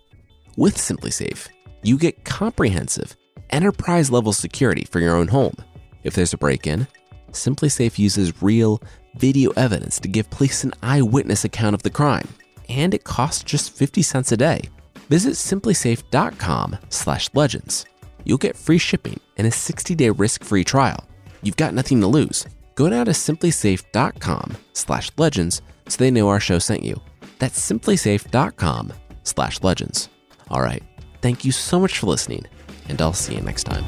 With 0.57 0.75
SimpliSafe, 0.75 1.47
you 1.83 1.97
get 1.97 2.25
comprehensive, 2.25 3.15
enterprise 3.49 4.11
level 4.11 4.33
security 4.33 4.83
for 4.83 4.99
your 4.99 5.15
own 5.15 5.29
home. 5.29 5.55
If 6.03 6.15
there's 6.15 6.33
a 6.33 6.37
break 6.37 6.67
in, 6.67 6.85
SimpliSafe 7.31 7.97
uses 7.97 8.43
real 8.43 8.83
video 9.15 9.51
evidence 9.51 10.01
to 10.01 10.09
give 10.09 10.29
police 10.31 10.65
an 10.65 10.73
eyewitness 10.83 11.45
account 11.45 11.75
of 11.75 11.83
the 11.83 11.89
crime, 11.89 12.27
and 12.67 12.93
it 12.93 13.05
costs 13.05 13.41
just 13.41 13.71
50 13.71 14.01
cents 14.01 14.33
a 14.33 14.37
day. 14.37 14.69
Visit 15.09 15.33
simplisafe.com/legends. 15.33 17.85
You'll 18.25 18.37
get 18.37 18.55
free 18.55 18.77
shipping 18.77 19.19
and 19.37 19.47
a 19.47 19.51
60-day 19.51 20.11
risk-free 20.11 20.63
trial. 20.63 21.03
You've 21.41 21.57
got 21.57 21.73
nothing 21.73 21.99
to 22.01 22.07
lose. 22.07 22.45
Go 22.75 22.89
now 22.89 23.03
to 23.03 23.11
simplisafe.com/legends 23.11 25.61
so 25.87 25.97
they 25.97 26.11
know 26.11 26.29
our 26.29 26.39
show 26.39 26.59
sent 26.59 26.83
you. 26.83 27.01
That's 27.39 27.59
simplisafe.com/legends. 27.59 30.09
All 30.49 30.61
right. 30.61 30.83
Thank 31.21 31.43
you 31.43 31.51
so 31.51 31.79
much 31.79 31.99
for 31.99 32.07
listening, 32.07 32.45
and 32.87 33.01
I'll 33.01 33.13
see 33.13 33.35
you 33.35 33.41
next 33.41 33.63
time. 33.63 33.85